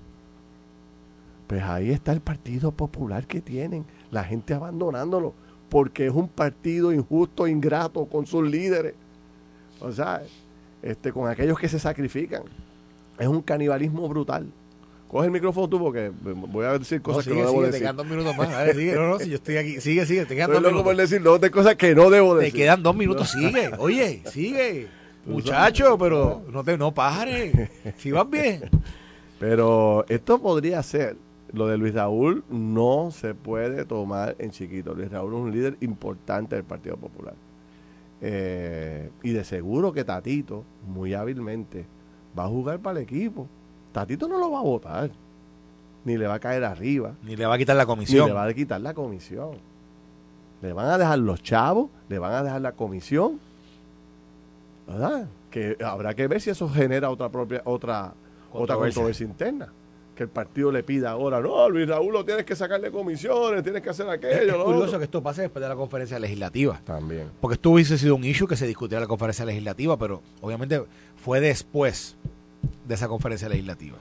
[1.46, 5.34] Pues ahí está el Partido Popular que tienen, la gente abandonándolo
[5.68, 8.94] porque es un partido injusto, ingrato con sus líderes.
[9.80, 10.22] O sea,
[10.82, 12.42] este, con aquellos que se sacrifican.
[13.18, 14.46] Es un canibalismo brutal.
[15.08, 17.72] Coge el micrófono tú porque voy a decir cosas que no debo decir.
[17.74, 18.48] Te quedan dos minutos más.
[18.50, 18.94] A ver, sigue.
[18.94, 19.80] No, no, si yo estoy aquí.
[19.80, 20.26] Sigue, sigue.
[20.26, 20.96] Te quedan dos minutos.
[20.96, 22.52] decir dos de cosas que no debo decir.
[22.52, 23.30] Te quedan dos minutos.
[23.30, 23.70] Sigue.
[23.78, 24.88] Oye, sigue.
[25.24, 27.70] Muchacho, pero no te no pares.
[27.96, 28.62] Si vas bien.
[29.38, 31.16] Pero esto podría ser
[31.52, 34.94] lo de Luis Raúl no se puede tomar en chiquito.
[34.94, 37.34] Luis Raúl es un líder importante del Partido Popular.
[38.20, 41.86] Eh, y de seguro que Tatito, muy hábilmente,
[42.38, 43.46] va a jugar para el equipo.
[43.92, 45.10] Tatito no lo va a votar.
[46.04, 47.14] Ni le va a caer arriba.
[47.22, 48.26] Ni le va a quitar la comisión.
[48.26, 49.52] Ni le va a quitar la comisión.
[50.60, 53.40] Le van a dejar los chavos, le van a dejar la comisión.
[54.86, 55.28] ¿Verdad?
[55.50, 58.12] Que habrá que ver si eso genera otra propia, otra,
[58.52, 59.72] otra controversia interna
[60.18, 63.80] que el partido le pida ahora, no, Luis Raúl lo tienes que sacarle comisiones, tienes
[63.80, 64.58] que hacer aquello.
[64.58, 66.80] Es, curioso que esto pase después de la conferencia legislativa.
[66.84, 67.30] También.
[67.40, 70.82] Porque esto hubiese sido un issue que se discutiera en la conferencia legislativa, pero obviamente
[71.22, 72.16] fue después
[72.84, 73.96] de esa conferencia legislativa.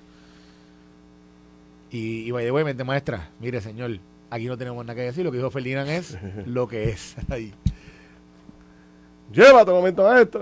[1.91, 3.99] Y, y vaya, mente maestra, mire señor,
[4.31, 7.15] aquí no tenemos nada que decir, lo que dijo Ferdinand es lo que es.
[7.29, 7.53] Ahí.
[9.31, 10.41] Llévate, momento maestra.